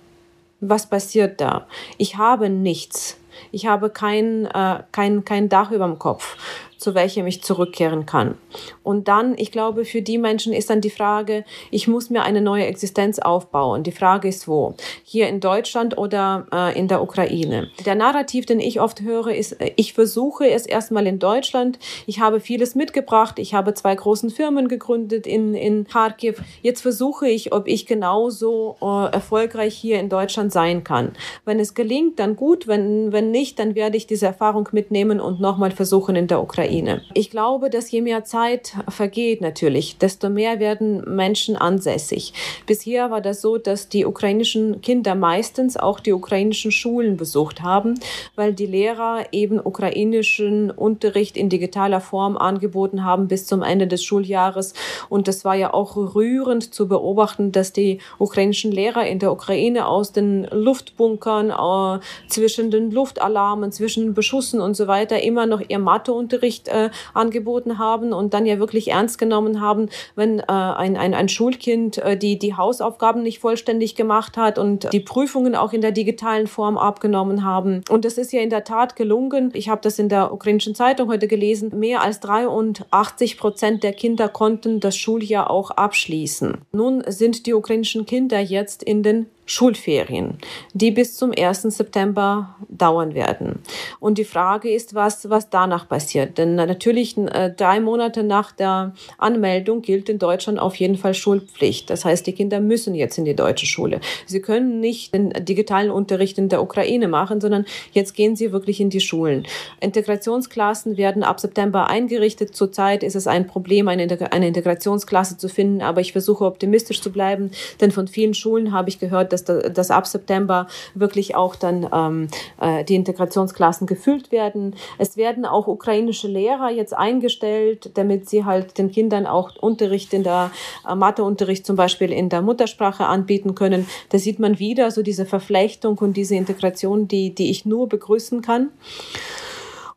[0.59, 1.67] was passiert da?
[1.97, 3.17] Ich habe nichts.
[3.51, 6.37] Ich habe kein, äh, kein, kein Dach über dem Kopf.
[6.77, 8.35] Zu welchem ich zurückkehren kann.
[8.83, 12.41] Und dann, ich glaube, für die Menschen ist dann die Frage, ich muss mir eine
[12.41, 13.83] neue Existenz aufbauen.
[13.83, 14.75] Die Frage ist wo?
[15.03, 17.69] Hier in Deutschland oder äh, in der Ukraine?
[17.85, 21.79] Der Narrativ, den ich oft höre, ist, ich versuche es erstmal in Deutschland.
[22.05, 23.39] Ich habe vieles mitgebracht.
[23.39, 26.41] Ich habe zwei großen Firmen gegründet in, in Kharkiv.
[26.61, 31.13] Jetzt versuche ich, ob ich genauso äh, erfolgreich hier in Deutschland sein kann.
[31.45, 32.67] Wenn es gelingt, dann gut.
[32.67, 36.66] Wenn, wenn nicht, dann werde ich diese Erfahrung mitnehmen und nochmal versuchen in der Ukraine.
[37.13, 42.33] Ich glaube, dass je mehr Zeit vergeht natürlich, desto mehr werden Menschen ansässig.
[42.65, 47.99] Bisher war das so, dass die ukrainischen Kinder meistens auch die ukrainischen Schulen besucht haben,
[48.35, 54.03] weil die Lehrer eben ukrainischen Unterricht in digitaler Form angeboten haben bis zum Ende des
[54.03, 54.73] Schuljahres.
[55.09, 59.87] Und das war ja auch rührend zu beobachten, dass die ukrainischen Lehrer in der Ukraine
[59.87, 65.61] aus den Luftbunkern, äh, zwischen den Luftalarmen, zwischen den Beschussen und so weiter immer noch
[65.67, 70.97] ihr Matheunterricht äh, angeboten haben und dann ja wirklich ernst genommen haben, wenn äh, ein,
[70.97, 75.73] ein, ein Schulkind äh, die, die Hausaufgaben nicht vollständig gemacht hat und die Prüfungen auch
[75.73, 77.83] in der digitalen Form abgenommen haben.
[77.89, 79.51] Und das ist ja in der Tat gelungen.
[79.53, 81.71] Ich habe das in der ukrainischen Zeitung heute gelesen.
[81.77, 86.57] Mehr als 83 Prozent der Kinder konnten das Schuljahr auch abschließen.
[86.71, 90.37] Nun sind die ukrainischen Kinder jetzt in den Schulferien,
[90.73, 91.63] die bis zum 1.
[91.63, 93.59] September dauern werden.
[94.01, 96.37] Und die Frage ist, was, was danach passiert.
[96.37, 101.89] Denn natürlich äh, drei Monate nach der Anmeldung gilt in Deutschland auf jeden Fall Schulpflicht.
[101.89, 104.01] Das heißt, die Kinder müssen jetzt in die deutsche Schule.
[104.25, 108.81] Sie können nicht den digitalen Unterricht in der Ukraine machen, sondern jetzt gehen sie wirklich
[108.81, 109.47] in die Schulen.
[109.79, 112.53] Integrationsklassen werden ab September eingerichtet.
[112.53, 117.13] Zurzeit ist es ein Problem, eine, eine Integrationsklasse zu finden, aber ich versuche optimistisch zu
[117.13, 121.87] bleiben, denn von vielen Schulen habe ich gehört, dass, dass ab September wirklich auch dann
[121.93, 122.27] ähm,
[122.59, 124.75] äh, die Integrationsklassen gefüllt werden.
[124.97, 130.23] Es werden auch ukrainische Lehrer jetzt eingestellt, damit sie halt den Kindern auch Unterricht in
[130.23, 130.51] der
[130.87, 133.87] äh, Matheunterricht zum Beispiel in der Muttersprache anbieten können.
[134.09, 138.41] Da sieht man wieder so diese Verflechtung und diese Integration, die, die ich nur begrüßen
[138.41, 138.69] kann.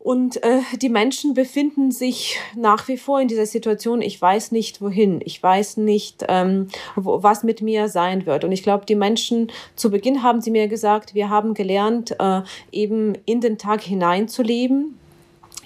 [0.02, 4.80] Und äh, die Menschen befinden sich nach wie vor in dieser Situation, ich weiß nicht
[4.80, 8.42] wohin, ich weiß nicht, ähm, wo, was mit mir sein wird.
[8.44, 12.40] Und ich glaube, die Menschen, zu Beginn haben sie mir gesagt, wir haben gelernt, äh,
[12.72, 14.96] eben in den Tag hineinzuleben,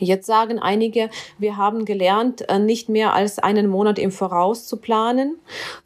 [0.00, 4.78] Jetzt sagen einige, wir haben gelernt, äh, nicht mehr als einen Monat im Voraus zu
[4.78, 5.36] planen.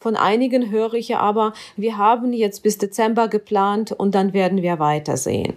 [0.01, 4.79] Von einigen höre ich aber, wir haben jetzt bis Dezember geplant und dann werden wir
[4.79, 5.57] weitersehen.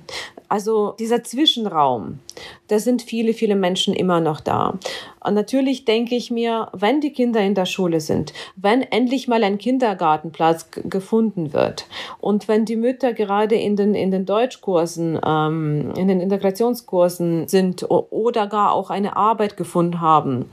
[0.52, 2.20] Also dieser Zwischenraum,
[2.68, 4.78] da sind viele, viele Menschen immer noch da.
[5.24, 9.46] Und natürlich denke ich mir, wenn die Kinder in der Schule sind, wenn endlich mal
[9.46, 11.86] ein Kindergartenplatz gefunden wird
[12.20, 17.90] und wenn die Mütter gerade in den, in den Deutschkursen, ähm, in den Integrationskursen sind
[17.90, 20.50] oder gar auch eine Arbeit gefunden haben,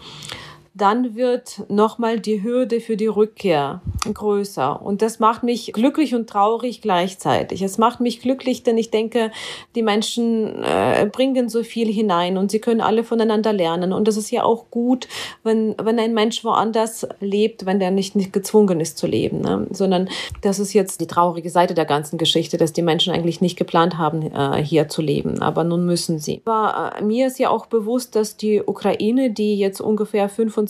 [0.79, 4.81] dann wird nochmal die Hürde für die Rückkehr größer.
[4.81, 7.63] Und das macht mich glücklich und traurig gleichzeitig.
[7.63, 9.33] Es macht mich glücklich, denn ich denke,
[9.75, 13.93] die Menschen äh, bringen so viel hinein und sie können alle voneinander lernen.
[13.93, 15.09] Und das ist ja auch gut,
[15.43, 19.67] wenn, wenn ein Mensch woanders lebt, wenn der nicht, nicht gezwungen ist zu leben, ne?
[19.71, 20.09] sondern
[20.43, 23.99] das ist jetzt die traurige Seite der ganzen Geschichte, dass die Menschen eigentlich nicht geplant
[23.99, 25.43] haben, äh, hier zu leben.
[25.43, 26.41] Aber nun müssen sie.
[26.45, 30.68] Aber äh, mir ist ja auch bewusst, dass die Ukraine, die jetzt ungefähr 25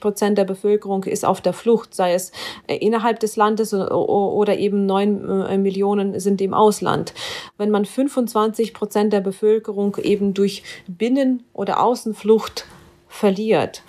[0.00, 2.32] Prozent der Bevölkerung ist auf der Flucht, sei es
[2.66, 7.14] äh, innerhalb des Landes oder eben neun äh, Millionen sind im Ausland.
[7.56, 12.66] Wenn man 25 Prozent der Bevölkerung eben durch Binnen- oder Außenflucht
[13.08, 13.82] verliert,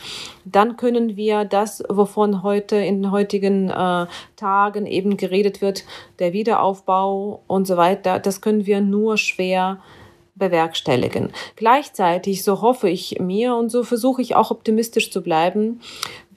[0.45, 5.83] dann können wir das, wovon heute in den heutigen äh, Tagen eben geredet wird,
[6.19, 9.79] der Wiederaufbau und so weiter, das können wir nur schwer
[10.39, 11.31] bewerkstelligen.
[11.55, 15.81] Gleichzeitig, so hoffe ich mir und so versuche ich auch optimistisch zu bleiben,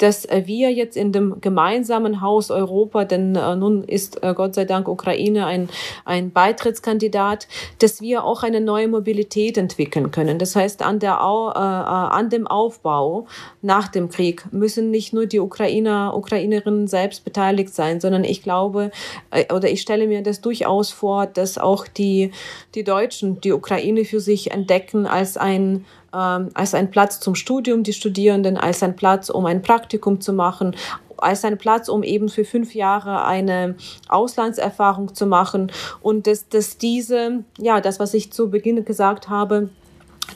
[0.03, 4.55] dass äh, wir jetzt in dem gemeinsamen Haus Europa, denn äh, nun ist äh, Gott
[4.55, 5.69] sei Dank Ukraine ein,
[6.05, 7.47] ein Beitrittskandidat,
[7.79, 10.41] dass wir auch eine neue Mobilität entwickeln können.
[10.41, 13.27] Das heißt, an, der, äh, an dem Aufbau
[13.63, 18.91] nach dem Krieg müssen nicht nur die Ukrainer, Ukrainerinnen selbst beteiligt sein, sondern ich glaube
[19.31, 22.33] äh, oder ich stelle mir das durchaus vor, dass auch die,
[22.75, 27.93] die Deutschen die Ukraine für sich entdecken als ein als ein Platz zum Studium, die
[27.93, 30.77] Studierenden als ein Platz, um ein Praktikum zu machen,
[31.17, 33.77] als ein Platz, um eben für fünf Jahre eine
[34.09, 39.71] Auslandserfahrung zu machen und dass, dass diese, ja, das, was ich zu Beginn gesagt habe,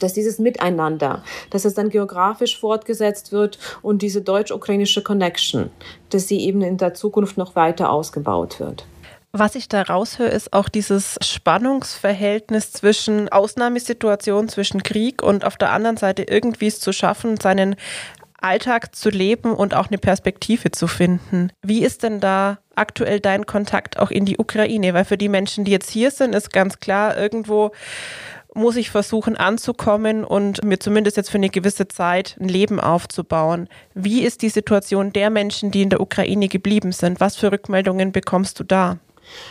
[0.01, 5.71] dass dieses Miteinander, dass es dann geografisch fortgesetzt wird und diese deutsch-ukrainische Connection,
[6.11, 8.87] dass sie eben in der Zukunft noch weiter ausgebaut wird.
[9.39, 15.73] Was ich da raushöre, ist auch dieses Spannungsverhältnis zwischen Ausnahmesituation, zwischen Krieg und auf der
[15.73, 17.77] anderen Seite irgendwie es zu schaffen, seinen
[18.41, 21.53] Alltag zu leben und auch eine Perspektive zu finden.
[21.63, 24.95] Wie ist denn da aktuell dein Kontakt auch in die Ukraine?
[24.95, 27.73] Weil für die Menschen, die jetzt hier sind, ist ganz klar, irgendwo
[28.55, 33.69] muss ich versuchen anzukommen und mir zumindest jetzt für eine gewisse Zeit ein Leben aufzubauen.
[33.93, 37.21] Wie ist die Situation der Menschen, die in der Ukraine geblieben sind?
[37.21, 38.97] Was für Rückmeldungen bekommst du da?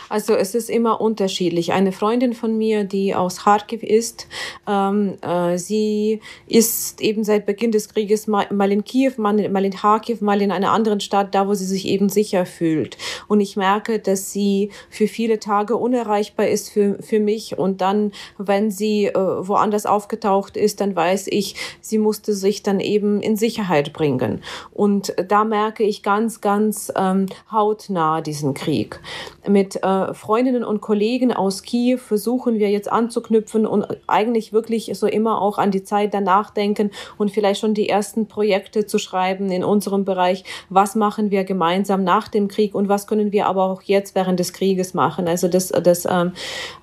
[0.08, 1.72] Also es ist immer unterschiedlich.
[1.72, 4.26] Eine Freundin von mir, die aus Kharkiv ist,
[4.68, 9.72] ähm, äh, sie ist eben seit Beginn des Krieges mal, in Kiew, mal, mal in
[9.72, 12.96] Kharkiv, mal in einer anderen Stadt, da wo sie sich eben sicher fühlt.
[13.28, 17.58] Und ich merke, dass sie für viele Tage unerreichbar ist für, für mich.
[17.58, 22.80] Und dann, wenn sie äh, woanders aufgetaucht ist, dann weiß ich, sie musste sich dann
[22.80, 24.42] eben in Sicherheit bringen.
[24.72, 29.00] Und da merke ich ganz, ganz ähm, hautnah diesen Krieg.
[29.46, 34.92] Mit mit äh, Freundinnen und Kollegen aus Kiew versuchen wir jetzt anzuknüpfen und eigentlich wirklich
[34.94, 38.98] so immer auch an die Zeit danach denken und vielleicht schon die ersten Projekte zu
[38.98, 40.44] schreiben in unserem Bereich.
[40.68, 44.38] Was machen wir gemeinsam nach dem Krieg und was können wir aber auch jetzt während
[44.38, 45.26] des Krieges machen?
[45.26, 46.32] Also das, das ähm,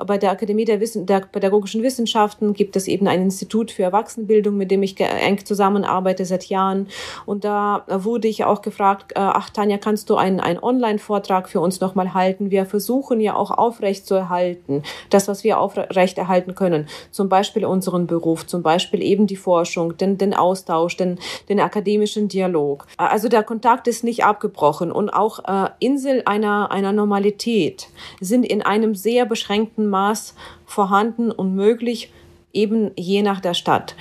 [0.05, 4.57] bei der Akademie der, Wissen, der Pädagogischen Wissenschaften gibt es eben ein Institut für Erwachsenenbildung,
[4.57, 6.87] mit dem ich eng zusammenarbeite seit Jahren.
[7.25, 11.61] Und da wurde ich auch gefragt, äh, ach Tanja, kannst du einen, einen Online-Vortrag für
[11.61, 12.51] uns nochmal halten?
[12.51, 14.81] Wir versuchen ja auch aufrechtzuerhalten,
[15.11, 16.87] das, was wir aufrechterhalten können.
[17.11, 22.29] Zum Beispiel unseren Beruf, zum Beispiel eben die Forschung, den, den Austausch, den, den akademischen
[22.29, 22.87] Dialog.
[22.97, 28.63] Also der Kontakt ist nicht abgebrochen und auch äh, Insel einer, einer Normalität sind in
[28.63, 30.33] einem sehr beschränkten Maß
[30.65, 32.11] vorhanden und möglich,
[32.53, 33.95] eben je nach der Stadt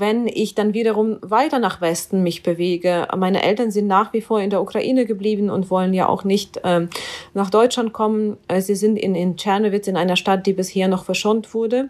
[0.00, 3.06] wenn ich dann wiederum weiter nach Westen mich bewege.
[3.16, 6.60] Meine Eltern sind nach wie vor in der Ukraine geblieben und wollen ja auch nicht
[6.64, 6.88] ähm,
[7.32, 8.36] nach Deutschland kommen.
[8.48, 11.88] Äh, sie sind in, in Tschernowitz, in einer Stadt, die bisher noch verschont wurde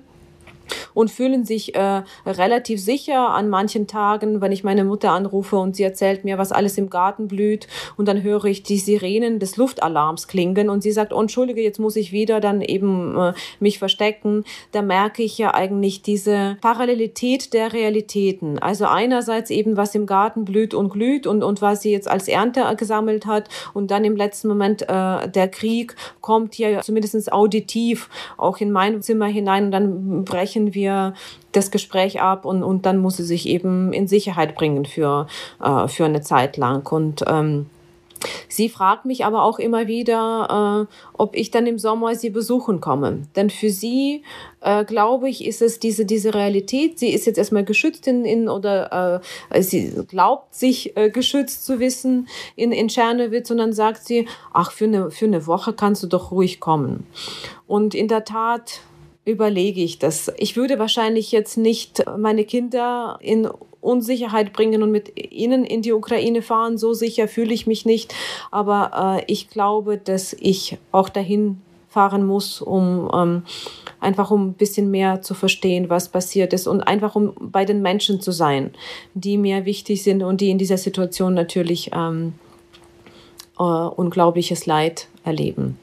[0.94, 5.76] und fühlen sich äh, relativ sicher an manchen Tagen, wenn ich meine Mutter anrufe und
[5.76, 9.57] sie erzählt mir, was alles im Garten blüht und dann höre ich die Sirenen des
[9.57, 13.78] Luftalarms klingen und sie sagt, oh, entschuldige, jetzt muss ich wieder dann eben äh, mich
[13.78, 14.44] verstecken.
[14.72, 18.59] Da merke ich ja eigentlich diese Parallelität der Realitäten.
[18.59, 22.28] Also einerseits eben, was im Garten blüht und glüht und, und was sie jetzt als
[22.28, 28.09] Ernte gesammelt hat und dann im letzten Moment äh, der Krieg kommt ja zumindest auditiv
[28.37, 31.14] auch in mein Zimmer hinein und dann brechen brechen wir
[31.53, 35.27] das Gespräch ab und, und dann muss sie sich eben in Sicherheit bringen für,
[35.62, 36.87] äh, für eine Zeit lang.
[36.92, 37.66] Und ähm,
[38.49, 42.81] Sie fragt mich aber auch immer wieder, äh, ob ich dann im Sommer sie besuchen
[42.81, 43.23] komme.
[43.37, 44.23] Denn für sie,
[44.61, 46.99] äh, glaube ich, ist es diese, diese Realität.
[46.99, 49.20] Sie ist jetzt erstmal geschützt in, in oder
[49.51, 54.27] äh, sie glaubt sich äh, geschützt zu wissen in, in Tschernowitz und dann sagt sie,
[54.53, 57.07] ach, für eine, für eine Woche kannst du doch ruhig kommen.
[57.66, 58.81] Und in der Tat,
[59.24, 60.32] überlege ich das.
[60.37, 63.48] Ich würde wahrscheinlich jetzt nicht meine Kinder in
[63.80, 66.78] Unsicherheit bringen und mit ihnen in die Ukraine fahren.
[66.78, 68.14] So sicher fühle ich mich nicht.
[68.50, 73.42] Aber äh, ich glaube, dass ich auch dahin fahren muss, um ähm,
[74.00, 77.82] einfach um ein bisschen mehr zu verstehen, was passiert ist und einfach um bei den
[77.82, 78.72] Menschen zu sein,
[79.14, 82.34] die mir wichtig sind und die in dieser Situation natürlich ähm,
[83.58, 85.78] äh, unglaubliches Leid erleben.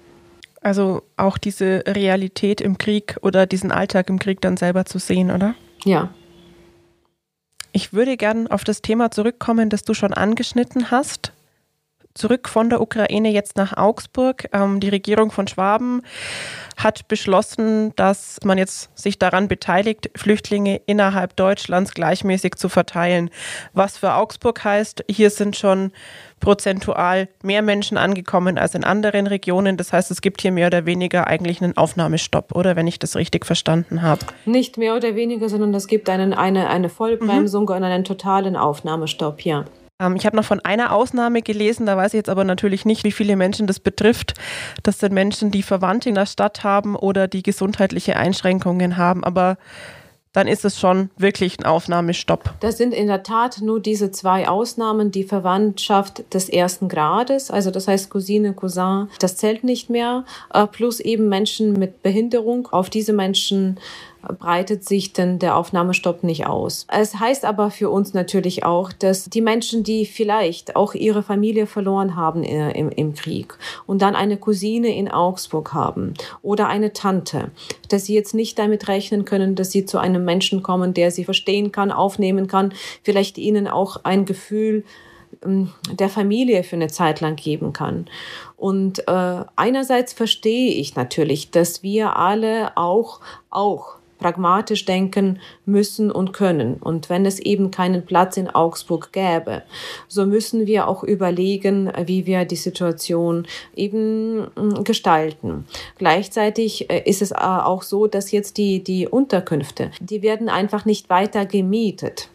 [0.62, 5.32] Also auch diese Realität im Krieg oder diesen Alltag im Krieg dann selber zu sehen,
[5.32, 5.56] oder?
[5.84, 6.14] Ja.
[7.72, 11.34] Ich würde gern auf das Thema zurückkommen, das du schon angeschnitten hast.
[12.14, 14.50] Zurück von der Ukraine jetzt nach Augsburg.
[14.54, 16.02] Ähm, die Regierung von Schwaben
[16.78, 23.30] hat beschlossen, dass man jetzt sich daran beteiligt, Flüchtlinge innerhalb Deutschlands gleichmäßig zu verteilen.
[23.74, 25.92] Was für Augsburg heißt, hier sind schon
[26.40, 29.78] prozentual mehr Menschen angekommen als in anderen Regionen.
[29.78, 33.16] Das heißt, es gibt hier mehr oder weniger eigentlich einen Aufnahmestopp, oder wenn ich das
[33.16, 34.26] richtig verstanden habe?
[34.46, 37.76] Nicht mehr oder weniger, sondern es gibt einen, eine, eine Vollbremsung mhm.
[37.76, 39.66] und einen totalen Aufnahmestopp, ja.
[40.02, 43.04] Ähm, ich habe noch von einer Ausnahme gelesen, da weiß ich jetzt aber natürlich nicht,
[43.04, 44.34] wie viele Menschen das betrifft.
[44.84, 49.24] Das sind Menschen, die Verwandte in der Stadt haben oder die gesundheitliche Einschränkungen haben.
[49.24, 49.58] Aber
[50.34, 52.54] dann ist es schon wirklich ein Aufnahmestopp.
[52.62, 57.70] Das sind in der Tat nur diese zwei Ausnahmen, die Verwandtschaft des ersten Grades, also
[57.70, 62.68] das heißt Cousine, Cousin, das zählt nicht mehr, äh, plus eben Menschen mit Behinderung.
[62.72, 63.78] Auf diese Menschen
[64.40, 66.86] breitet sich denn der Aufnahmestopp nicht aus.
[66.90, 71.68] Es heißt aber für uns natürlich auch, dass die Menschen, die vielleicht auch ihre Familie
[71.68, 76.94] verloren haben äh, im, im Krieg und dann eine Cousine in Augsburg haben oder eine
[76.94, 77.52] Tante,
[77.90, 81.24] dass sie jetzt nicht damit rechnen können, dass sie zu einem Menschen kommen, der sie
[81.24, 84.84] verstehen kann, aufnehmen kann, vielleicht ihnen auch ein Gefühl
[85.44, 88.08] ähm, der Familie für eine Zeit lang geben kann.
[88.58, 96.32] Und äh, einerseits verstehe ich natürlich, dass wir alle auch, auch pragmatisch denken müssen und
[96.32, 96.76] können.
[96.76, 99.64] Und wenn es eben keinen Platz in Augsburg gäbe,
[100.08, 105.66] so müssen wir auch überlegen, wie wir die Situation eben mm, gestalten.
[105.98, 110.86] Gleichzeitig äh, ist es äh, auch so, dass jetzt die, die Unterkünfte, die werden einfach
[110.86, 112.30] nicht weiter gemietet.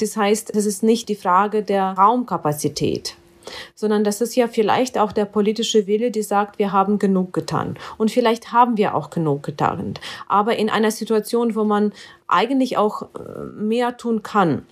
[0.00, 3.16] Das heißt, es ist nicht die Frage der Raumkapazität
[3.74, 7.76] sondern das ist ja vielleicht auch der politische Wille, die sagt, wir haben genug getan.
[7.98, 9.94] Und vielleicht haben wir auch genug getan.
[10.28, 11.92] Aber in einer Situation, wo man
[12.28, 14.66] eigentlich auch äh, mehr tun kann,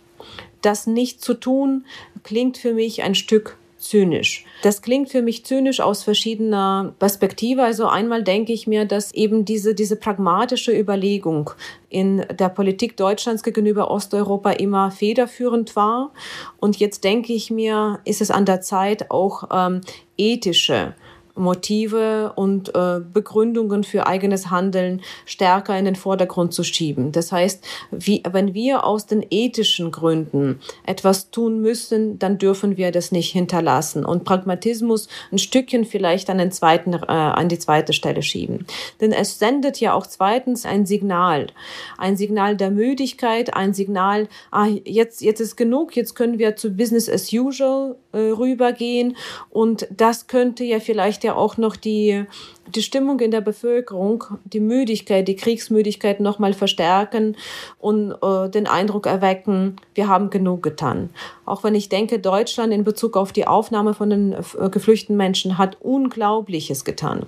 [0.62, 1.84] das nicht zu tun,
[2.24, 4.44] klingt für mich ein Stück zynisch.
[4.62, 7.62] Das klingt für mich zynisch aus verschiedener Perspektive.
[7.62, 11.50] Also einmal denke ich mir, dass eben diese, diese pragmatische Überlegung
[11.88, 16.12] in der Politik Deutschlands gegenüber Osteuropa immer federführend war.
[16.58, 19.80] Und jetzt denke ich mir, ist es an der Zeit, auch ähm,
[20.16, 20.94] ethische
[21.38, 27.12] Motive und äh, Begründungen für eigenes Handeln stärker in den Vordergrund zu schieben.
[27.12, 32.92] Das heißt, wie, wenn wir aus den ethischen Gründen etwas tun müssen, dann dürfen wir
[32.92, 37.92] das nicht hinterlassen und Pragmatismus ein Stückchen vielleicht an den zweiten, äh, an die zweite
[37.92, 38.66] Stelle schieben.
[39.00, 41.48] Denn es sendet ja auch zweitens ein Signal,
[41.96, 46.70] ein Signal der Müdigkeit, ein Signal, ah, jetzt, jetzt ist genug, jetzt können wir zu
[46.70, 49.16] Business as usual rübergehen
[49.50, 52.24] und das könnte ja vielleicht ja auch noch die,
[52.74, 57.36] die Stimmung in der Bevölkerung, die Müdigkeit, die Kriegsmüdigkeit nochmal verstärken
[57.78, 61.10] und äh, den Eindruck erwecken, wir haben genug getan.
[61.44, 65.58] Auch wenn ich denke, Deutschland in Bezug auf die Aufnahme von den äh, geflüchteten Menschen
[65.58, 67.26] hat Unglaubliches getan.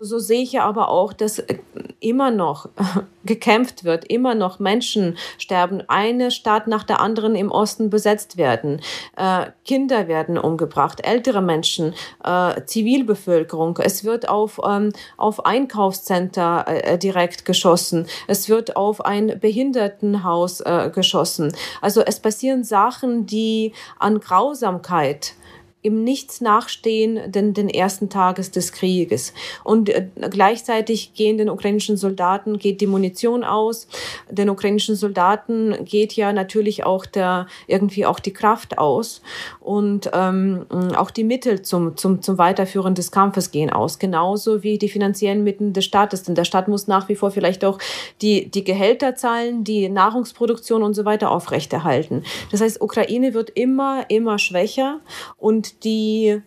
[0.00, 1.58] So sehe ich ja aber auch, dass äh,
[2.00, 2.70] immer noch
[3.24, 8.80] gekämpft wird, immer noch Menschen sterben, eine Stadt nach der anderen im Osten besetzt werden,
[9.16, 13.78] äh, Kinder werden umgebracht, ältere Menschen, äh, Zivilbevölkerung.
[13.82, 18.06] Es wird auf, ähm, auf Einkaufscenter äh, direkt geschossen.
[18.26, 21.54] Es wird auf ein Behindertenhaus äh, geschossen.
[21.82, 25.34] Also es passieren Sachen, die an Grausamkeit
[25.82, 29.32] im Nichts nachstehen den, den ersten Tages des Krieges.
[29.64, 33.88] Und äh, gleichzeitig gehen den ukrainischen Soldaten, geht die Munition aus.
[34.30, 39.22] Den ukrainischen Soldaten geht ja natürlich auch der, irgendwie auch die Kraft aus.
[39.60, 40.66] Und ähm,
[40.96, 43.98] auch die Mittel zum, zum, zum Weiterführen des Kampfes gehen aus.
[43.98, 46.24] Genauso wie die finanziellen Mittel des Staates.
[46.24, 47.78] Denn der Staat muss nach wie vor vielleicht auch
[48.20, 52.24] die, die Gehälter zahlen, die Nahrungsproduktion und so weiter aufrechterhalten.
[52.50, 55.00] Das heißt, Ukraine wird immer, immer schwächer
[55.38, 56.42] und die,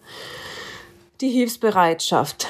[1.22, 2.48] die Hilfsbereitschaft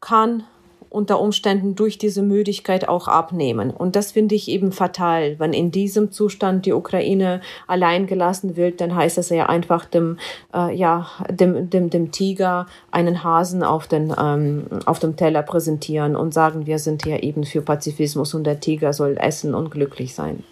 [0.00, 0.44] kann
[0.90, 3.70] unter Umständen durch diese Müdigkeit auch abnehmen.
[3.70, 5.38] Und das finde ich eben fatal.
[5.38, 10.18] Wenn in diesem Zustand die Ukraine allein gelassen wird, dann heißt es ja einfach dem,
[10.54, 16.16] äh, ja, dem, dem, dem Tiger einen Hasen auf, den, ähm, auf dem Teller präsentieren
[16.16, 20.14] und sagen, wir sind hier eben für Pazifismus und der Tiger soll essen und glücklich
[20.14, 20.42] sein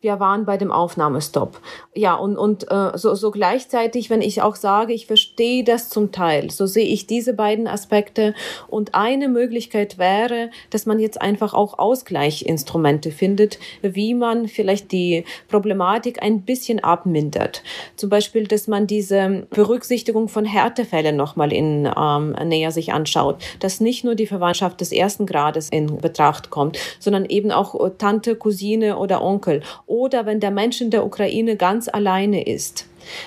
[0.00, 1.60] wir waren bei dem Aufnahmestopp.
[1.92, 6.12] Ja, und, und äh, so, so gleichzeitig, wenn ich auch sage, ich verstehe das zum
[6.12, 8.34] Teil, so sehe ich diese beiden Aspekte.
[8.68, 15.24] Und eine Möglichkeit wäre, dass man jetzt einfach auch Ausgleichinstrumente findet, wie man vielleicht die
[15.48, 17.64] Problematik ein bisschen abmindert.
[17.96, 23.80] Zum Beispiel, dass man diese Berücksichtigung von Härtefällen nochmal in ähm, näher sich anschaut, dass
[23.80, 28.98] nicht nur die Verwandtschaft des ersten Grades in Betracht kommt, sondern eben auch Tante, Cousine
[28.98, 32.86] oder Onkel oder wenn der Mensch in der Ukraine ganz alleine ist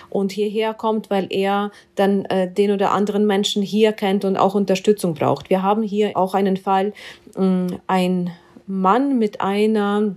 [0.10, 4.56] und hierher kommt, weil er dann äh, den oder anderen Menschen hier kennt und auch
[4.56, 5.50] Unterstützung braucht.
[5.50, 6.94] Wir haben hier auch einen Fall,
[7.36, 8.32] äh, ein
[8.68, 10.16] Mann mit einer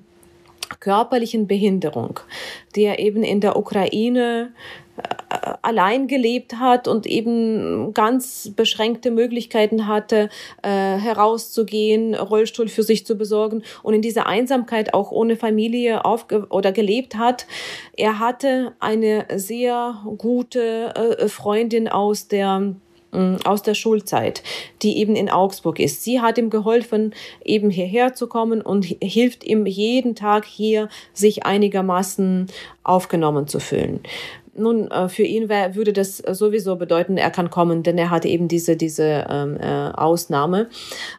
[0.81, 2.21] körperlichen Behinderung,
[2.77, 4.53] der eben in der Ukraine
[5.63, 10.29] allein gelebt hat und eben ganz beschränkte Möglichkeiten hatte,
[10.63, 16.47] äh, herauszugehen, Rollstuhl für sich zu besorgen und in dieser Einsamkeit auch ohne Familie aufge
[16.51, 17.47] oder gelebt hat.
[17.97, 22.75] Er hatte eine sehr gute äh, Freundin aus der
[23.13, 24.43] mm, aus der Schulzeit,
[24.83, 26.05] die eben in Augsburg ist.
[26.05, 31.47] Sie hat ihm geholfen, eben hierher zu kommen und hilft ihm jeden Tag hier, sich
[31.47, 32.49] einigermaßen
[32.83, 34.01] aufgenommen zu fühlen.
[34.57, 38.29] Nun, äh, für ihn wär, würde das sowieso bedeuten, er kann kommen, denn er hatte
[38.29, 40.69] eben diese, diese ähm, äh, Ausnahme.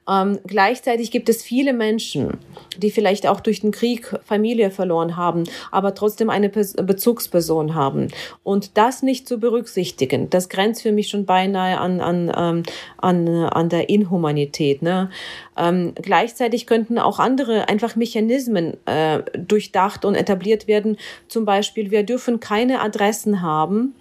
[0.09, 2.37] Ähm, gleichzeitig gibt es viele Menschen,
[2.77, 8.07] die vielleicht auch durch den Krieg Familie verloren haben, aber trotzdem eine Bezugsperson haben.
[8.43, 12.63] Und das nicht zu berücksichtigen, das grenzt für mich schon beinahe an, an, ähm,
[12.97, 14.81] an, an der Inhumanität.
[14.81, 15.09] Ne?
[15.57, 20.97] Ähm, gleichzeitig könnten auch andere einfach Mechanismen äh, durchdacht und etabliert werden.
[21.27, 23.95] Zum Beispiel, wir dürfen keine Adressen haben,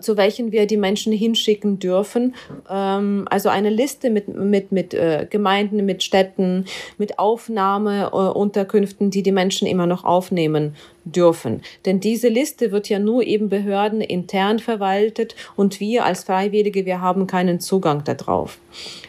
[0.00, 2.34] zu welchen wir die Menschen hinschicken dürfen.
[2.68, 6.64] Ähm, also eine Liste mit, mit, mit äh, Gemeinden, mit Städten,
[6.98, 10.74] mit Aufnahmeunterkünften, die die Menschen immer noch aufnehmen
[11.04, 11.62] dürfen.
[11.84, 17.00] Denn diese Liste wird ja nur eben Behörden intern verwaltet und wir als Freiwillige, wir
[17.00, 18.58] haben keinen Zugang darauf.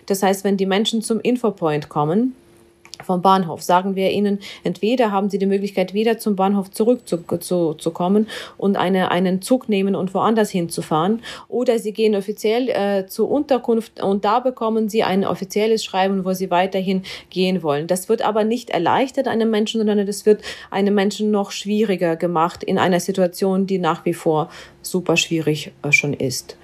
[0.05, 2.35] Das heißt, wenn die Menschen zum Infopoint kommen,
[3.03, 3.61] vom Bahnhof.
[3.61, 7.93] Sagen wir ihnen, entweder haben sie die Möglichkeit, wieder zum Bahnhof zurückzukommen zu, zu
[8.57, 14.01] und eine, einen Zug nehmen und woanders hinzufahren, oder sie gehen offiziell äh, zur Unterkunft
[14.01, 17.87] und da bekommen sie ein offizielles Schreiben, wo sie weiterhin gehen wollen.
[17.87, 20.41] Das wird aber nicht erleichtert einem Menschen, sondern das wird
[20.71, 24.49] einem Menschen noch schwieriger gemacht in einer Situation, die nach wie vor
[24.81, 26.57] super schwierig äh, schon ist.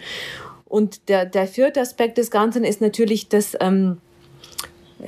[0.65, 3.97] Und der, der vierte Aspekt des Ganzen ist natürlich, dass ähm,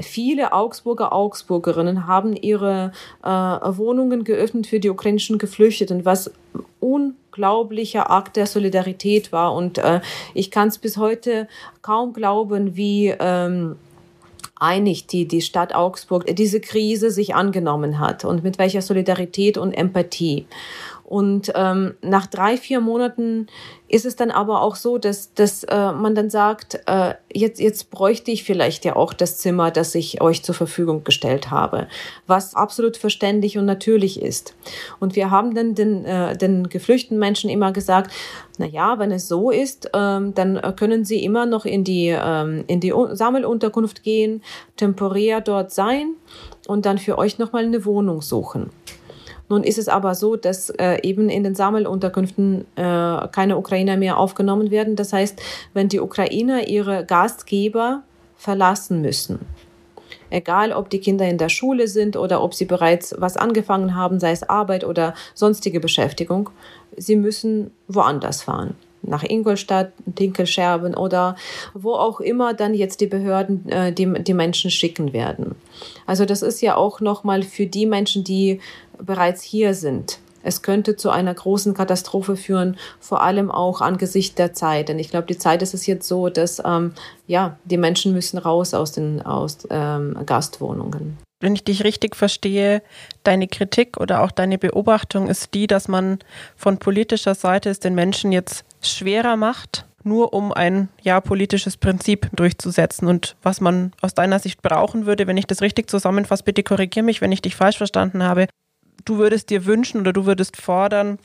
[0.02, 2.91] Viele Augsburger, Augsburgerinnen haben ihre
[3.24, 6.32] äh, Wohnungen geöffnet für die ukrainischen Geflüchteten, was
[6.80, 9.54] unglaublicher Akt der Solidarität war.
[9.54, 10.02] Und äh,
[10.34, 11.48] ich kann es bis heute
[11.82, 13.76] kaum glauben, wie ähm,
[14.64, 19.74] einig die, die Stadt Augsburg diese Krise sich angenommen hat und mit welcher Solidarität und
[19.74, 20.46] Empathie.
[21.04, 23.47] Und ähm, nach drei, vier Monaten
[23.89, 27.91] ist es dann aber auch so, dass, dass äh, man dann sagt, äh, jetzt, jetzt
[27.91, 31.88] bräuchte ich vielleicht ja auch das Zimmer, das ich euch zur Verfügung gestellt habe,
[32.26, 34.56] was absolut verständlich und natürlich ist.
[34.99, 38.12] Und wir haben dann den, äh, den geflüchteten Menschen immer gesagt,
[38.58, 42.64] na ja, wenn es so ist, ähm, dann können sie immer noch in die, ähm,
[42.68, 44.41] in die Sammelunterkunft gehen,
[44.78, 46.16] temporär dort sein
[46.68, 48.70] und dann für euch nochmal eine Wohnung suchen.
[49.54, 54.18] Nun ist es aber so, dass äh, eben in den Sammelunterkünften äh, keine Ukrainer mehr
[54.18, 54.95] aufgenommen werden.
[54.95, 55.39] Das heißt,
[55.76, 58.01] wenn die Ukrainer ihre Gastgeber
[58.36, 59.41] verlassen müssen,
[60.32, 64.20] egal ob die Kinder in der Schule sind oder ob sie bereits was angefangen haben,
[64.20, 66.49] sei es Arbeit oder sonstige Beschäftigung,
[66.97, 68.74] sie müssen woanders fahren
[69.04, 71.36] nach Ingolstadt, Dinkelscherben oder
[71.74, 75.56] wo auch immer dann jetzt die Behörden äh, die, die Menschen schicken werden.
[76.06, 78.60] Also das ist ja auch nochmal für die Menschen, die
[78.97, 80.20] bereits hier sind.
[80.43, 84.89] Es könnte zu einer großen Katastrophe führen, vor allem auch angesichts der Zeit.
[84.89, 86.93] Denn ich glaube, die Zeit ist es jetzt so, dass ähm,
[87.28, 92.82] ja, die Menschen müssen raus aus den aus, ähm, Gastwohnungen wenn ich dich richtig verstehe,
[93.24, 96.20] deine Kritik oder auch deine Beobachtung ist die, dass man
[96.56, 102.30] von politischer Seite es den Menschen jetzt schwerer macht, nur um ein ja politisches Prinzip
[102.34, 106.64] durchzusetzen und was man aus deiner Sicht brauchen würde, wenn ich das richtig zusammenfasse, bitte
[106.64, 108.48] korrigiere mich, wenn ich dich falsch verstanden habe.
[109.06, 111.20] Du würdest dir wünschen oder du würdest fordern,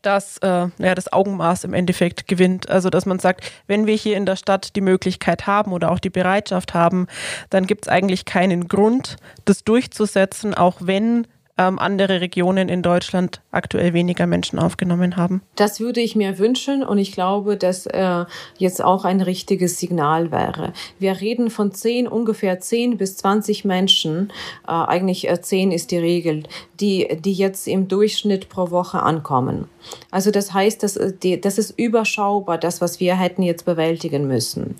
[0.00, 2.70] dass äh, ja, das Augenmaß im Endeffekt gewinnt.
[2.70, 5.98] Also dass man sagt, wenn wir hier in der Stadt die Möglichkeit haben oder auch
[5.98, 7.06] die Bereitschaft haben,
[7.50, 11.26] dann gibt es eigentlich keinen Grund, das durchzusetzen, auch wenn
[11.58, 15.42] ähm, andere Regionen in Deutschland aktuell weniger Menschen aufgenommen haben.
[15.56, 18.24] Das würde ich mir wünschen und ich glaube, dass äh,
[18.56, 20.72] jetzt auch ein richtiges Signal wäre.
[20.98, 24.32] Wir reden von zehn, ungefähr zehn bis zwanzig Menschen,
[24.66, 26.44] äh, eigentlich äh, zehn ist die Regel,
[26.80, 29.68] die, die jetzt im Durchschnitt pro Woche ankommen.
[30.10, 34.76] Also das heißt, dass, äh, das ist überschaubar, das, was wir hätten jetzt bewältigen müssen.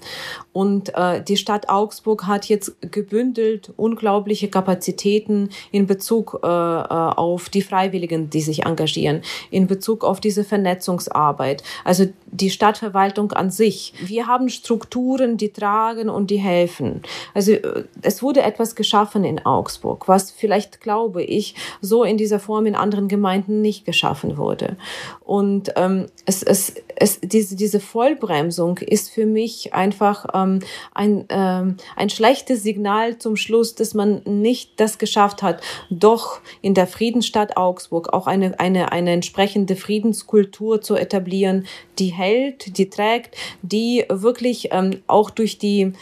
[0.53, 7.63] Und äh, die Stadt Augsburg hat jetzt gebündelt unglaubliche Kapazitäten in Bezug äh, auf die
[7.63, 11.63] Freiwilligen, die sich engagieren, in Bezug auf diese Vernetzungsarbeit.
[11.85, 13.93] Also die Stadtverwaltung an sich.
[14.01, 17.03] Wir haben Strukturen, die tragen und die helfen.
[17.35, 22.41] Also äh, es wurde etwas geschaffen in Augsburg, was vielleicht, glaube ich, so in dieser
[22.41, 24.77] Form in anderen Gemeinden nicht geschaffen wurde.
[25.21, 30.61] Und ähm, es, es, es, diese, diese Vollbremsung ist für mich einfach ähm,
[30.95, 36.75] ein, ähm, ein schlechtes Signal zum Schluss, dass man nicht das geschafft hat, doch in
[36.75, 41.67] der Friedensstadt Augsburg auch eine, eine, eine entsprechende Friedenskultur zu etablieren,
[41.99, 45.93] die hält, die trägt, die wirklich ähm, auch durch die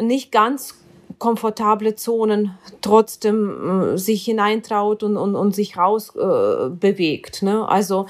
[0.00, 0.78] nicht ganz
[1.18, 7.42] komfortable Zonen trotzdem äh, sich hineintraut und, und, und sich raus äh, bewegt.
[7.42, 7.68] Ne?
[7.68, 8.06] Also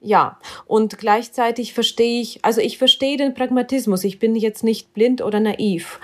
[0.00, 4.04] ja, und gleichzeitig verstehe ich, also ich verstehe den Pragmatismus.
[4.04, 5.98] Ich bin jetzt nicht blind oder naiv.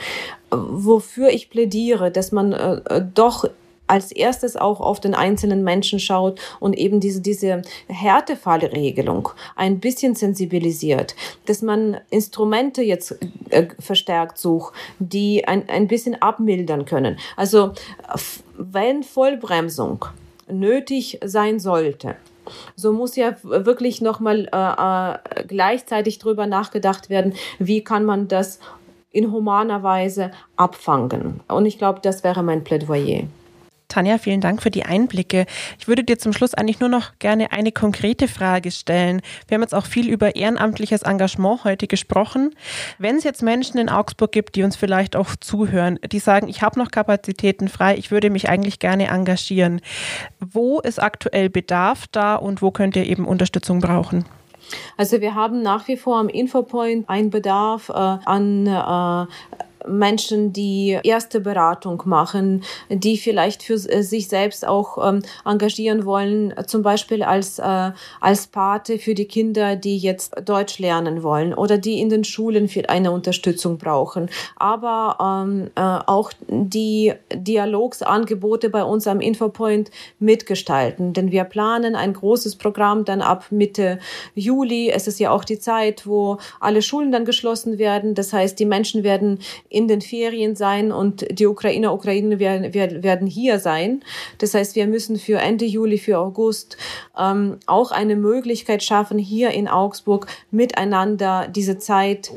[0.51, 3.49] Wofür ich plädiere, dass man äh, äh doch
[3.93, 10.14] als erstes auch auf den einzelnen Menschen schaut und eben diese, diese Härtefallregelung ein bisschen
[10.14, 11.14] sensibilisiert,
[11.45, 13.18] dass man Instrumente jetzt
[13.51, 17.18] äh, verstärkt sucht, die ein, ein bisschen abmildern können.
[17.36, 17.72] Also
[18.57, 20.07] wenn Vollbremsung
[20.49, 22.16] nötig sein sollte,
[22.74, 28.59] so muss ja wirklich nochmal äh, äh, gleichzeitig drüber nachgedacht werden, wie kann man das
[29.11, 31.40] in humaner Weise abfangen.
[31.47, 33.24] Und ich glaube, das wäre mein Plädoyer.
[33.93, 35.45] Tanja, vielen Dank für die Einblicke.
[35.78, 39.20] Ich würde dir zum Schluss eigentlich nur noch gerne eine konkrete Frage stellen.
[39.47, 42.55] Wir haben jetzt auch viel über ehrenamtliches Engagement heute gesprochen.
[42.99, 46.62] Wenn es jetzt Menschen in Augsburg gibt, die uns vielleicht auch zuhören, die sagen, ich
[46.62, 49.82] habe noch Kapazitäten frei, ich würde mich eigentlich gerne engagieren.
[50.40, 54.24] Wo ist aktuell Bedarf da und wo könnt ihr eben Unterstützung brauchen?
[54.97, 59.26] Also wir haben nach wie vor am Infopoint einen Bedarf äh, an äh,
[59.87, 66.55] Menschen, die erste Beratung machen, die vielleicht für äh, sich selbst auch ähm, engagieren wollen,
[66.66, 71.78] zum Beispiel als, äh, als Pate für die Kinder, die jetzt Deutsch lernen wollen oder
[71.78, 74.28] die in den Schulen für eine Unterstützung brauchen.
[74.57, 82.12] Aber ähm, äh, auch die Dialogsangebote bei uns am Infopoint mitgestalten, denn wir planen ein
[82.12, 83.99] großes Programm dann ab Mitte
[84.35, 84.91] Juli.
[84.91, 88.14] Es ist ja auch die Zeit, wo alle Schulen dann geschlossen werden.
[88.14, 89.39] Das heißt, die Menschen werden
[89.73, 94.03] in den Ferien sein und die Ukrainer, Ukrainer werden, werden hier sein.
[94.39, 96.77] Das heißt, wir müssen für Ende Juli, für August
[97.18, 102.33] ähm, auch eine Möglichkeit schaffen, hier in Augsburg miteinander diese Zeit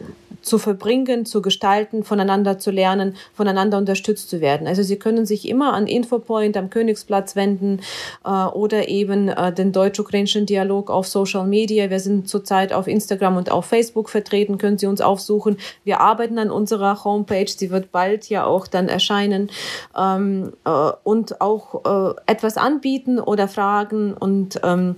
[0.45, 4.67] zu verbringen, zu gestalten, voneinander zu lernen, voneinander unterstützt zu werden.
[4.67, 7.81] Also Sie können sich immer an Infopoint am Königsplatz wenden
[8.23, 11.89] äh, oder eben äh, den deutsch-ukrainischen Dialog auf Social Media.
[11.89, 15.57] Wir sind zurzeit auf Instagram und auf Facebook vertreten, können Sie uns aufsuchen.
[15.83, 19.49] Wir arbeiten an unserer Homepage, sie wird bald ja auch dann erscheinen
[19.97, 24.95] ähm, äh, und auch äh, etwas anbieten oder fragen und ähm,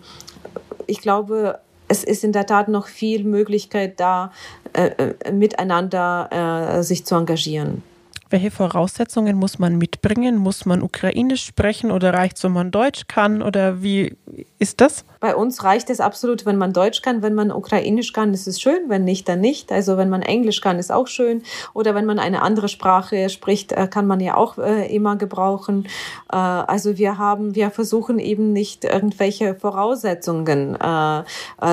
[0.86, 1.59] ich glaube,
[1.89, 4.32] es ist in der Tat noch viel Möglichkeit da,
[4.73, 7.84] äh, äh, miteinander äh, sich zu engagieren.
[8.30, 10.36] Welche Voraussetzungen muss man mitbringen?
[10.36, 13.41] Muss man Ukrainisch sprechen oder reicht es, wenn man Deutsch kann?
[13.41, 14.17] Oder wie
[14.59, 15.05] ist das?
[15.19, 17.21] Bei uns reicht es absolut, wenn man Deutsch kann.
[17.21, 18.89] Wenn man Ukrainisch kann, ist es schön.
[18.89, 19.71] Wenn nicht, dann nicht.
[19.71, 21.41] Also wenn man Englisch kann, ist auch schön.
[21.73, 25.88] Oder wenn man eine andere Sprache spricht, äh, kann man ja auch äh, immer gebrauchen.
[26.32, 30.78] Äh, also wir haben, wir versuchen eben nicht irgendwelche Voraussetzungen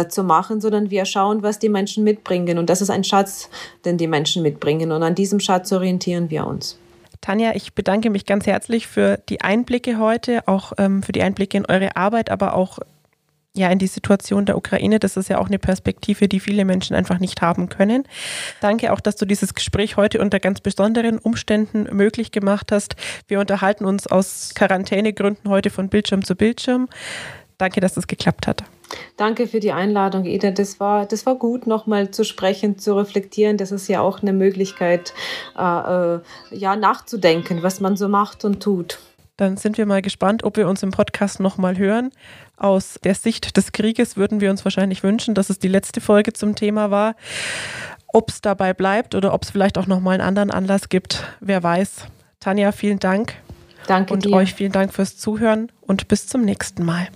[0.09, 2.59] zu machen, sondern wir schauen, was die Menschen mitbringen.
[2.59, 3.49] Und das ist ein Schatz,
[3.85, 4.93] den die Menschen mitbringen.
[4.93, 6.79] Und an diesem Schatz orientieren wir uns.
[7.21, 11.57] Tanja, ich bedanke mich ganz herzlich für die Einblicke heute, auch ähm, für die Einblicke
[11.57, 12.79] in eure Arbeit, aber auch
[13.57, 14.99] ja, in die Situation der Ukraine.
[14.99, 18.05] Das ist ja auch eine Perspektive, die viele Menschen einfach nicht haben können.
[18.61, 22.97] Danke auch, dass du dieses Gespräch heute unter ganz besonderen Umständen möglich gemacht hast.
[23.29, 26.89] Wir unterhalten uns aus Quarantänegründen heute von Bildschirm zu Bildschirm.
[27.59, 28.65] Danke, dass es geklappt hat.
[29.17, 30.51] Danke für die Einladung, Ida.
[30.51, 33.57] Das war, das war gut, nochmal zu sprechen, zu reflektieren.
[33.57, 35.15] Das ist ja auch eine Möglichkeit,
[35.59, 35.63] äh,
[36.15, 38.99] äh, ja, nachzudenken, was man so macht und tut.
[39.37, 42.11] Dann sind wir mal gespannt, ob wir uns im Podcast nochmal hören.
[42.57, 46.33] Aus der Sicht des Krieges würden wir uns wahrscheinlich wünschen, dass es die letzte Folge
[46.33, 47.17] zum Thema war.
[48.07, 51.65] Ob es dabei bleibt oder ob es vielleicht auch nochmal einen anderen Anlass gibt, wer
[51.65, 52.07] weiß.
[52.39, 53.35] Tanja, vielen Dank.
[53.87, 54.33] Danke und dir.
[54.33, 57.09] euch vielen Dank fürs Zuhören und bis zum nächsten Mal.